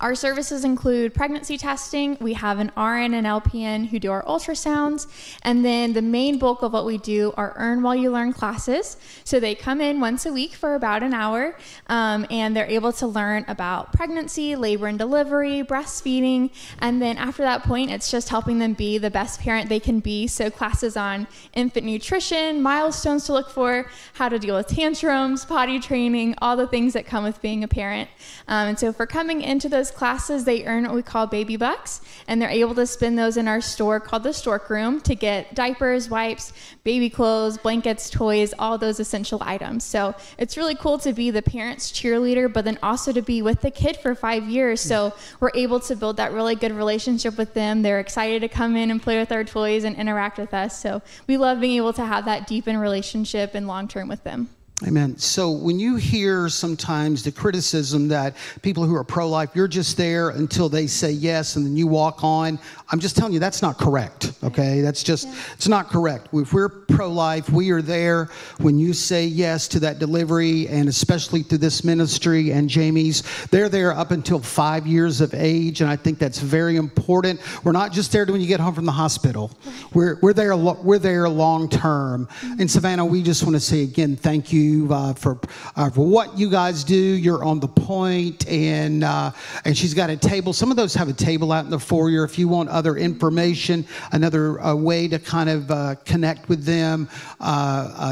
[0.00, 2.18] Our services include pregnancy testing.
[2.20, 5.06] We have an RN and LPN who do our ultrasounds.
[5.42, 8.96] And then the main bulk of what we do are Earn While You Learn classes.
[9.22, 11.56] So they come in once a week for about an hour
[11.86, 16.50] um, and they're able to learn about pregnancy, labor and delivery, breastfeeding.
[16.80, 20.00] And then after that point, it's just helping them be the best parent they can
[20.00, 20.26] be.
[20.26, 25.78] So classes on infant nutrition, milestones to look for, how to deal with tantrums, potty
[25.78, 28.10] training, all the things that come with being a parent.
[28.48, 32.00] Um, and so for coming into those classes, they earn what we call baby bucks,
[32.26, 35.54] and they're able to spend those in our store called the Stork Room to get
[35.54, 39.84] diapers, wipes, baby clothes, blankets, toys, all those essential items.
[39.84, 43.60] So it's really cool to be the parent's cheerleader, but then also to be with
[43.60, 44.80] the kid for five years.
[44.80, 47.82] So we're able to build that really good relationship with them.
[47.82, 50.80] They're excited to come in and play with our toys and interact with us.
[50.80, 54.48] So we love being able to have that deepened relationship and long term with them.
[54.84, 55.16] Amen.
[55.16, 59.96] So when you hear sometimes the criticism that people who are pro life, you're just
[59.96, 62.58] there until they say yes and then you walk on,
[62.90, 64.34] I'm just telling you that's not correct.
[64.44, 64.82] Okay.
[64.82, 66.28] That's just, it's not correct.
[66.34, 70.90] If we're pro life, we are there when you say yes to that delivery and
[70.90, 73.22] especially through this ministry and Jamie's.
[73.46, 75.80] They're there up until five years of age.
[75.80, 77.40] And I think that's very important.
[77.64, 79.52] We're not just there when you get home from the hospital,
[79.94, 82.28] we're, we're there, we're there long term.
[82.42, 82.66] In mm-hmm.
[82.66, 85.38] Savannah, we just want to say again, thank you uh, for
[85.76, 86.96] uh, for what you guys do.
[86.96, 89.30] You're on the point, and uh,
[89.64, 90.52] and she's got a table.
[90.52, 92.24] Some of those have a table out in the foyer.
[92.24, 97.08] If you want other information, another uh, way to kind of uh, connect with them,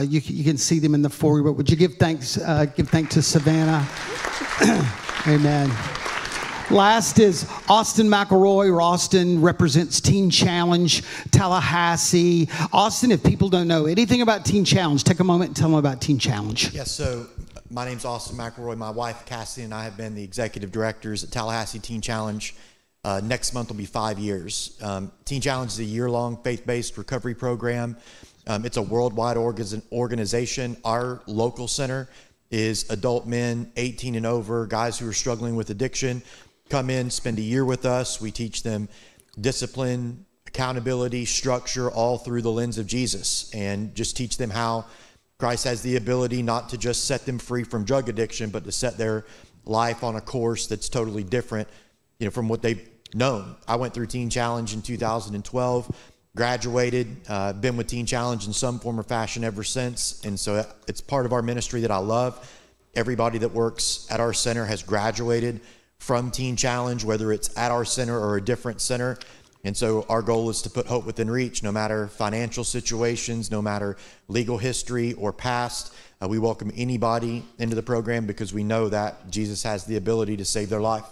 [0.08, 1.42] you you can see them in the foyer.
[1.42, 2.36] But would you give thanks
[2.76, 3.86] give thanks to Savannah?
[5.26, 6.03] Amen.
[6.70, 12.48] Last is Austin McElroy, Austin represents Teen Challenge Tallahassee.
[12.72, 15.78] Austin, if people don't know anything about Teen Challenge, take a moment and tell them
[15.78, 16.72] about Teen Challenge.
[16.72, 17.26] Yes, so
[17.70, 18.78] my name's Austin McElroy.
[18.78, 22.54] My wife, Cassie, and I have been the executive directors at Tallahassee Teen Challenge.
[23.04, 24.78] Uh, next month will be five years.
[24.82, 27.96] Um, Teen Challenge is a year long faith based recovery program.
[28.46, 30.78] Um, it's a worldwide orga- organization.
[30.82, 32.08] Our local center
[32.50, 36.22] is adult men 18 and over, guys who are struggling with addiction.
[36.74, 38.20] Come in, spend a year with us.
[38.20, 38.88] We teach them
[39.40, 44.86] discipline, accountability, structure, all through the lens of Jesus, and just teach them how
[45.38, 48.72] Christ has the ability not to just set them free from drug addiction, but to
[48.72, 49.24] set their
[49.64, 51.68] life on a course that's totally different,
[52.18, 53.54] you know, from what they've known.
[53.68, 55.96] I went through Teen Challenge in 2012,
[56.34, 60.66] graduated, uh, been with Teen Challenge in some form or fashion ever since, and so
[60.88, 62.50] it's part of our ministry that I love.
[62.96, 65.60] Everybody that works at our center has graduated
[66.04, 69.16] from Teen Challenge, whether it's at our center or a different center.
[69.64, 73.62] And so our goal is to put hope within reach, no matter financial situations, no
[73.62, 73.96] matter
[74.28, 75.94] legal history or past.
[76.22, 80.36] Uh, we welcome anybody into the program because we know that Jesus has the ability
[80.36, 81.06] to save their life.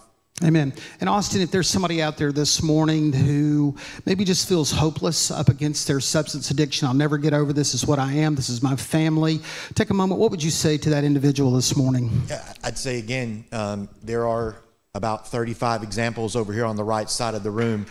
[0.44, 0.74] Amen.
[1.00, 3.74] And Austin, if there's somebody out there this morning who
[4.04, 7.86] maybe just feels hopeless up against their substance addiction, I'll never get over this, is
[7.86, 9.40] what I am, this is my family.
[9.74, 10.20] Take a moment.
[10.20, 12.10] What would you say to that individual this morning?
[12.28, 14.56] Yeah, I'd say again, um, there are
[14.94, 17.86] about 35 examples over here on the right side of the room.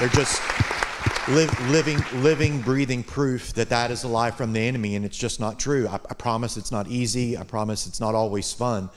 [0.00, 0.42] They're just
[1.28, 5.38] living, living, breathing proof that that is a lie from the enemy, and it's just
[5.38, 5.86] not true.
[5.86, 7.38] I, I promise it's not easy.
[7.38, 8.90] I promise it's not always fun.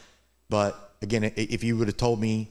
[0.50, 2.50] But again, if you would have told me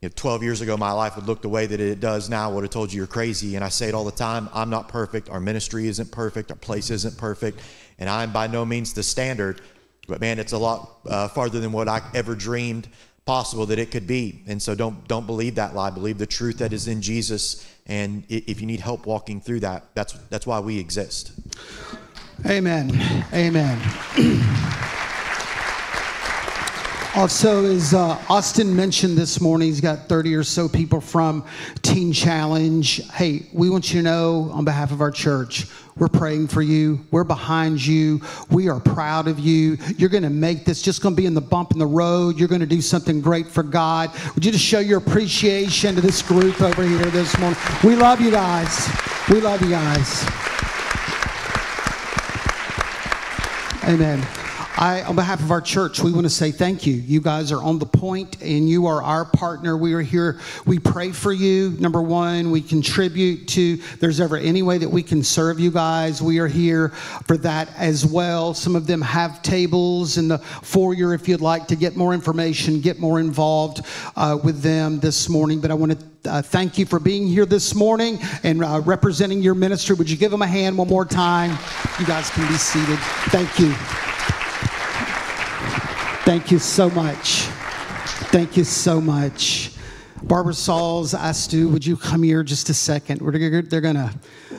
[0.00, 2.52] you know, 12 years ago my life would look the way that it does now,
[2.52, 3.56] would have told you you're crazy.
[3.56, 5.28] And I say it all the time I'm not perfect.
[5.28, 6.50] Our ministry isn't perfect.
[6.50, 7.60] Our place isn't perfect.
[7.98, 9.60] And I'm by no means the standard.
[10.08, 12.88] But man, it's a lot uh, farther than what I ever dreamed.
[13.26, 14.42] possible that it could be.
[14.48, 15.90] And so don't don't believe that lie.
[15.90, 17.64] Believe the truth that is in Jesus.
[17.86, 21.32] And if you need help walking through that, that's that's why we exist.
[22.46, 22.90] Amen.
[23.34, 23.78] Amen.
[27.16, 31.44] Also, as uh, Austin mentioned this morning, he's got 30 or so people from
[31.82, 33.04] Teen Challenge.
[33.10, 37.00] Hey, we want you to know on behalf of our church, we're praying for you.
[37.10, 38.20] We're behind you.
[38.48, 39.76] We are proud of you.
[39.98, 42.38] You're going to make this just going to be in the bump in the road.
[42.38, 44.12] You're going to do something great for God.
[44.36, 47.58] Would you just show your appreciation to this group over here this morning?
[47.82, 48.88] We love you guys.
[49.28, 50.24] We love you guys.
[53.84, 54.49] Amen.
[54.76, 56.94] I, on behalf of our church, we want to say thank you.
[56.94, 59.76] You guys are on the point and you are our partner.
[59.76, 60.40] We are here.
[60.64, 61.76] We pray for you.
[61.80, 66.22] Number one, we contribute to, there's ever any way that we can serve you guys,
[66.22, 66.90] we are here
[67.26, 68.54] for that as well.
[68.54, 72.80] Some of them have tables in the foyer if you'd like to get more information,
[72.80, 73.84] get more involved
[74.16, 75.60] uh, with them this morning.
[75.60, 79.42] But I want to uh, thank you for being here this morning and uh, representing
[79.42, 79.96] your ministry.
[79.96, 81.50] Would you give them a hand one more time?
[81.98, 82.98] You guys can be seated.
[83.30, 83.74] Thank you.
[86.30, 87.40] Thank you so much.
[88.30, 89.72] Thank you so much.
[90.22, 93.20] Barbara Sauls asked you, would you come here just a second?
[93.20, 94.14] We're, they're gonna,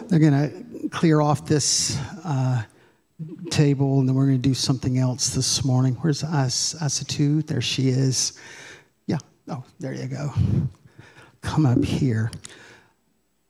[0.10, 0.52] they're gonna
[0.90, 2.64] clear off this uh,
[3.52, 5.94] table, and then we're gonna do something else this morning.
[6.02, 7.48] Where's As Asatu?
[7.48, 8.38] There she is.
[9.08, 9.20] Yeah.
[9.48, 10.34] Oh, there you go.
[11.40, 12.32] Come up here.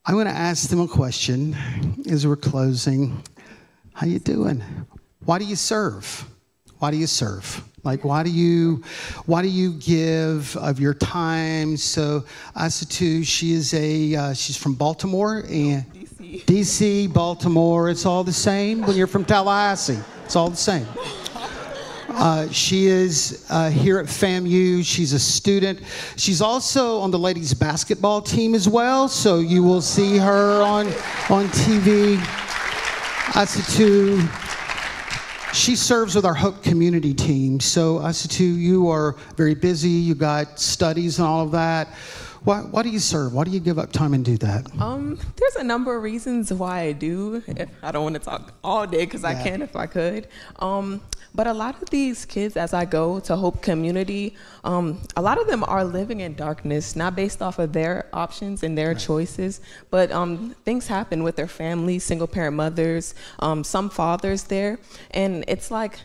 [0.06, 1.56] I want to ask them a question
[2.08, 3.24] as we're closing.
[3.96, 4.64] How you doing?
[5.26, 6.24] Why do you serve?
[6.78, 7.64] Why do you serve?
[7.84, 8.84] Like why do you
[9.26, 11.78] why do you give of your time?
[11.78, 12.24] So
[12.56, 16.46] Asatu, she is a uh, she's from Baltimore and DC.
[16.46, 17.90] DC, Baltimore.
[17.90, 20.00] It's all the same when you're from Tallahassee.
[20.26, 20.86] It's all the same.
[22.10, 24.86] Uh, she is uh, here at FAMU.
[24.86, 25.80] She's a student.
[26.18, 29.08] She's also on the ladies basketball team as well.
[29.08, 30.88] So you will see her on
[31.30, 32.18] on TV.
[33.34, 34.20] Asatu,
[35.54, 37.60] she serves with our Hope Community team.
[37.60, 39.90] So Asatu, you are very busy.
[39.90, 41.90] You got studies and all of that.
[42.44, 43.34] Why, why do you serve?
[43.34, 44.66] Why do you give up time and do that?
[44.82, 47.44] Um, there's a number of reasons why I do.
[47.84, 49.44] I don't want to talk all day because I Yeah.
[49.44, 50.28] can if I could.
[50.58, 51.02] Um,
[51.36, 55.40] but a lot of these kids, as I go to Hope Community, um, a lot
[55.40, 59.62] of them are living in darkness, not based off of their options and their choices,
[59.92, 64.80] but um, things happen with their families, single parent mothers, um, some fathers there,
[65.12, 66.00] and it's like.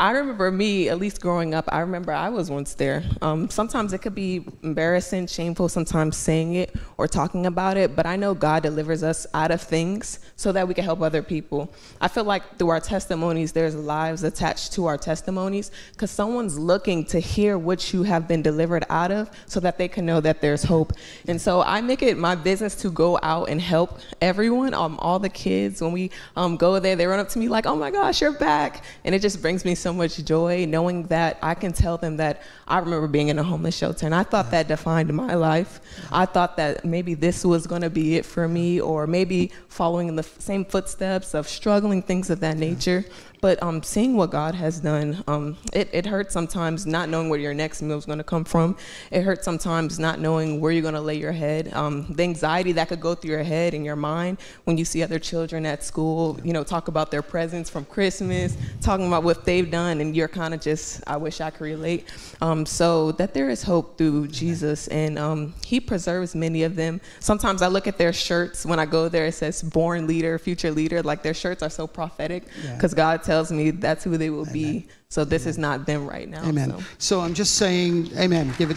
[0.00, 3.04] I remember me, at least growing up, I remember I was once there.
[3.20, 8.06] Um, sometimes it could be embarrassing, shameful, sometimes saying it or talking about it, but
[8.06, 11.70] I know God delivers us out of things so that we can help other people.
[12.00, 17.04] I feel like through our testimonies, there's lives attached to our testimonies because someone's looking
[17.04, 20.40] to hear what you have been delivered out of so that they can know that
[20.40, 20.94] there's hope.
[21.28, 25.18] And so I make it my business to go out and help everyone, um, all
[25.18, 25.82] the kids.
[25.82, 28.32] When we um, go there, they run up to me like, oh my gosh, you're
[28.32, 28.82] back.
[29.04, 32.42] And it just brings me so much joy knowing that I can tell them that
[32.66, 35.80] I remember being in a homeless shelter and I thought that defined my life.
[36.10, 40.08] I thought that maybe this was going to be it for me or maybe following
[40.08, 43.04] in the same footsteps of struggling, things of that nature.
[43.40, 47.38] But um, seeing what God has done, um, it, it hurts sometimes not knowing where
[47.38, 48.76] your next meal is going to come from.
[49.10, 51.72] It hurts sometimes not knowing where you're going to lay your head.
[51.72, 55.02] Um, the anxiety that could go through your head and your mind when you see
[55.02, 59.44] other children at school, you know, talk about their presents from Christmas, talking about what
[59.44, 62.08] they've done, and you're kind of just, I wish I could relate.
[62.42, 67.00] Um, so that there is hope through Jesus, and um, He preserves many of them.
[67.20, 70.70] Sometimes I look at their shirts when I go there, it says born leader, future
[70.70, 71.02] leader.
[71.02, 72.74] Like their shirts are so prophetic Yeah.
[72.74, 74.88] because God tells me that's who they will be.
[75.08, 76.42] So this is not them right now.
[76.42, 76.70] Amen.
[76.70, 76.84] so.
[76.98, 78.52] So I'm just saying, amen.
[78.58, 78.76] Give it.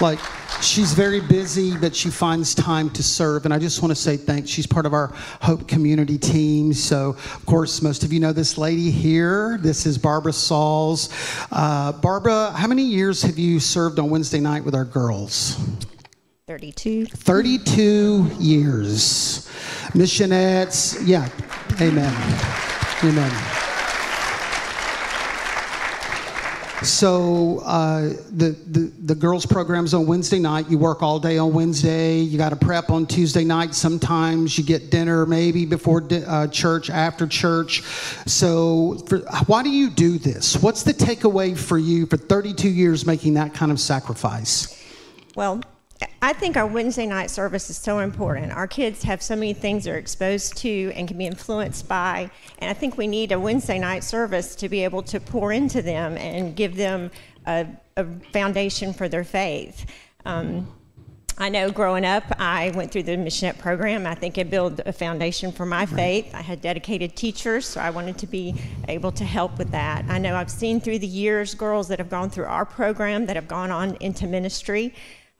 [0.00, 0.18] Like,
[0.62, 3.44] she's very busy, but she finds time to serve.
[3.44, 4.48] And I just want to say thanks.
[4.48, 5.08] She's part of our
[5.42, 6.72] Hope Community team.
[6.72, 9.58] So, of course, most of you know this lady here.
[9.60, 11.10] This is Barbara Sauls.
[11.50, 15.58] Uh, Barbara, how many years have you served on Wednesday night with our girls?
[16.52, 17.06] 32.
[17.06, 19.48] 32 years.
[19.94, 21.26] Missionettes, yeah,
[21.80, 22.14] amen.
[23.02, 23.30] Amen.
[26.84, 30.68] So uh, the, the the girls' programs on Wednesday night.
[30.68, 32.18] You work all day on Wednesday.
[32.18, 33.74] You got to prep on Tuesday night.
[33.74, 37.80] Sometimes you get dinner maybe before di- uh, church, after church.
[38.26, 40.60] So for, why do you do this?
[40.60, 44.78] What's the takeaway for you for 32 years making that kind of sacrifice?
[45.34, 45.62] Well,
[46.20, 48.52] I think our Wednesday night service is so important.
[48.52, 52.30] Our kids have so many things they're exposed to and can be influenced by.
[52.58, 55.82] And I think we need a Wednesday night service to be able to pour into
[55.82, 57.10] them and give them
[57.46, 57.66] a,
[57.96, 59.86] a foundation for their faith.
[60.24, 60.72] Um,
[61.38, 64.06] I know growing up, I went through the missionette program.
[64.06, 66.32] I think it built a foundation for my faith.
[66.34, 68.54] I had dedicated teachers, so I wanted to be
[68.86, 70.04] able to help with that.
[70.08, 73.36] I know I've seen through the years girls that have gone through our program that
[73.36, 74.94] have gone on into ministry.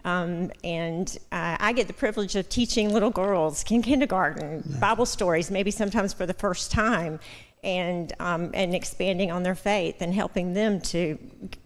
[0.05, 5.51] Um, and uh, I get the privilege of teaching little girls in kindergarten Bible stories,
[5.51, 7.21] maybe sometimes for the first time
[7.63, 11.19] and um, and expanding on their faith and helping them to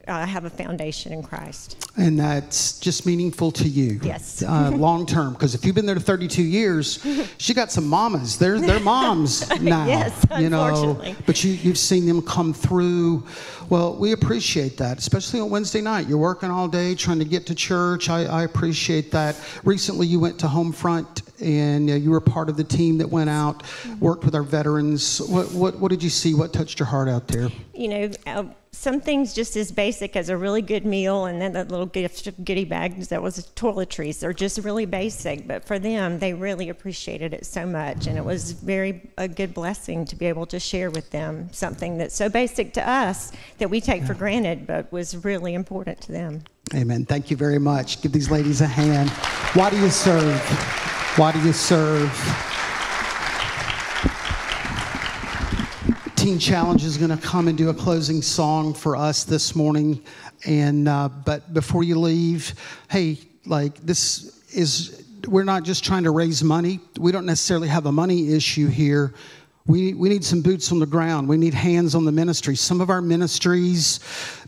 [0.08, 1.90] uh, have a foundation in Christ.
[1.96, 3.98] And that's just meaningful to you.
[4.02, 4.42] Yes.
[4.42, 7.04] Uh, long term, because if you've been there 32 years,
[7.38, 8.38] she got some mamas.
[8.38, 9.86] They're they're moms now.
[9.86, 11.02] Yes, you know.
[11.24, 13.24] But you you've seen them come through.
[13.68, 16.06] Well, we appreciate that, especially on Wednesday night.
[16.06, 18.08] You're working all day trying to get to church.
[18.08, 19.36] I, I appreciate that.
[19.64, 23.30] Recently, you went to Homefront and uh, you were part of the team that went
[23.30, 23.62] out,
[24.00, 25.20] worked with our veterans.
[25.20, 26.34] What what what did you see?
[26.34, 27.48] What touched your heart out there?
[27.74, 31.52] You know, uh, some things just as basic as a really good meal and then
[31.54, 34.20] that little gift of goodie bags that was toiletries.
[34.20, 38.24] They're just really basic, but for them, they really appreciated it so much, and it
[38.24, 42.28] was very a good blessing to be able to share with them something that's so
[42.28, 46.42] basic to us that we take for granted, but was really important to them.
[46.74, 47.04] Amen.
[47.04, 48.02] Thank you very much.
[48.02, 49.10] Give these ladies a hand.
[49.54, 50.40] Why do you serve?
[51.16, 52.55] Why do you serve?
[56.26, 60.02] Teen Challenge is going to come and do a closing song for us this morning.
[60.44, 62.52] And uh, but before you leave,
[62.90, 66.80] hey, like this is we're not just trying to raise money.
[66.98, 69.14] We don't necessarily have a money issue here.
[69.66, 71.28] We, we need some boots on the ground.
[71.28, 72.54] We need hands on the ministry.
[72.54, 73.98] Some of our ministries,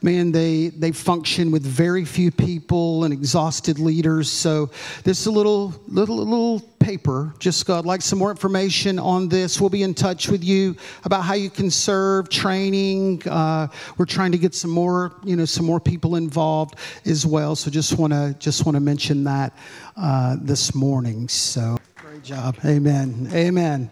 [0.00, 4.30] man, they, they function with very few people and exhausted leaders.
[4.30, 4.70] So
[5.02, 7.34] this is a little, little, little paper.
[7.40, 9.60] Just God, like some more information on this.
[9.60, 13.26] We'll be in touch with you about how you can serve, training.
[13.28, 13.66] Uh,
[13.96, 17.56] we're trying to get some more, you know, some more people involved as well.
[17.56, 19.52] So just want to just want to mention that
[19.96, 21.28] uh, this morning.
[21.28, 22.56] So great job.
[22.64, 23.28] Amen.
[23.32, 23.90] Amen.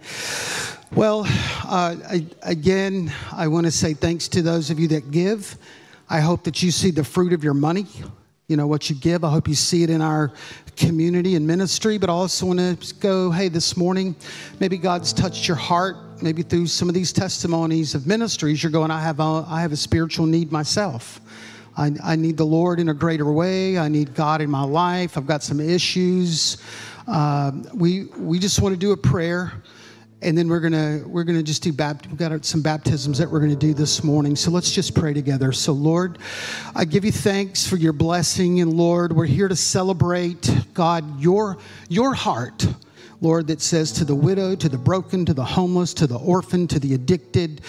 [0.95, 1.27] Well,
[1.65, 5.59] uh, I, again, I want to say thanks to those of you that give.
[6.09, 7.87] I hope that you see the fruit of your money.
[8.47, 9.25] You know, what you give.
[9.25, 10.33] I hope you see it in our
[10.77, 14.15] community and ministry, but I also want to go, hey, this morning,
[14.61, 15.97] maybe God's touched your heart.
[16.23, 19.73] Maybe through some of these testimonies of ministries, you're going, I have a, I have
[19.73, 21.21] a spiritual need myself.
[21.77, 23.77] I, I need the Lord in a greater way.
[23.77, 25.19] I need God in my life.
[25.19, 26.59] I've got some issues.
[27.09, 29.53] Uh, we, we just want to do a prayer
[30.27, 33.39] and then we're gonna we're gonna just do bapt- we've got some baptisms that we're
[33.39, 34.35] gonna do this morning.
[34.35, 35.53] So let's just pray together.
[35.53, 36.19] So lord
[36.75, 38.61] i give you thanks for your blessing.
[38.61, 41.59] And lord we're here to celebrate god your
[41.89, 42.67] your heart
[43.21, 46.67] Lord, that says to the widow, to the broken, to the homeless, to the orphan,
[46.69, 47.63] to the addicted,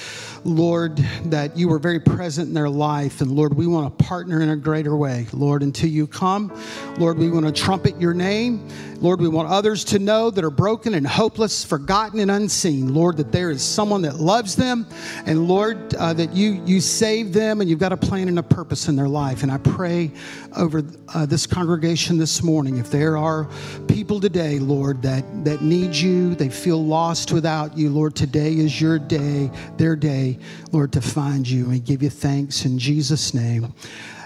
[0.43, 3.21] Lord, that you are very present in their life.
[3.21, 5.27] And Lord, we want to partner in a greater way.
[5.33, 6.51] Lord, until you come,
[6.97, 8.67] Lord, we want to trumpet your name.
[8.99, 12.93] Lord, we want others to know that are broken and hopeless, forgotten and unseen.
[12.93, 14.87] Lord, that there is someone that loves them.
[15.25, 18.43] And Lord, uh, that you, you save them and you've got a plan and a
[18.43, 19.43] purpose in their life.
[19.43, 20.11] And I pray
[20.55, 20.83] over
[21.13, 23.47] uh, this congregation this morning, if there are
[23.87, 27.89] people today, Lord, that that need you, they feel lost without you.
[27.89, 30.39] Lord, today is your day, their day,
[30.71, 31.65] Lord, to find you.
[31.65, 33.73] We give you thanks in Jesus' name.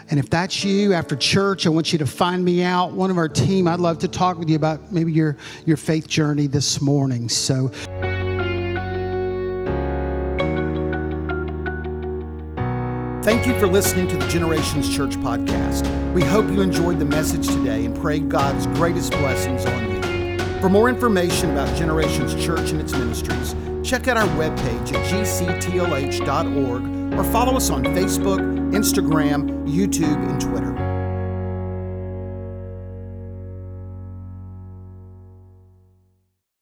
[0.09, 2.91] And if that's you after church, I want you to find me out.
[2.91, 6.07] One of our team, I'd love to talk with you about maybe your, your faith
[6.07, 7.29] journey this morning.
[7.29, 7.71] So.
[13.23, 15.88] Thank you for listening to the Generations Church podcast.
[16.13, 20.01] We hope you enjoyed the message today and pray God's greatest blessings on you.
[20.61, 26.83] For more information about Generations Church and its ministries, check out our webpage at gctlh.org
[27.19, 28.39] or follow us on Facebook,
[28.71, 30.90] Instagram, YouTube, and Twitter.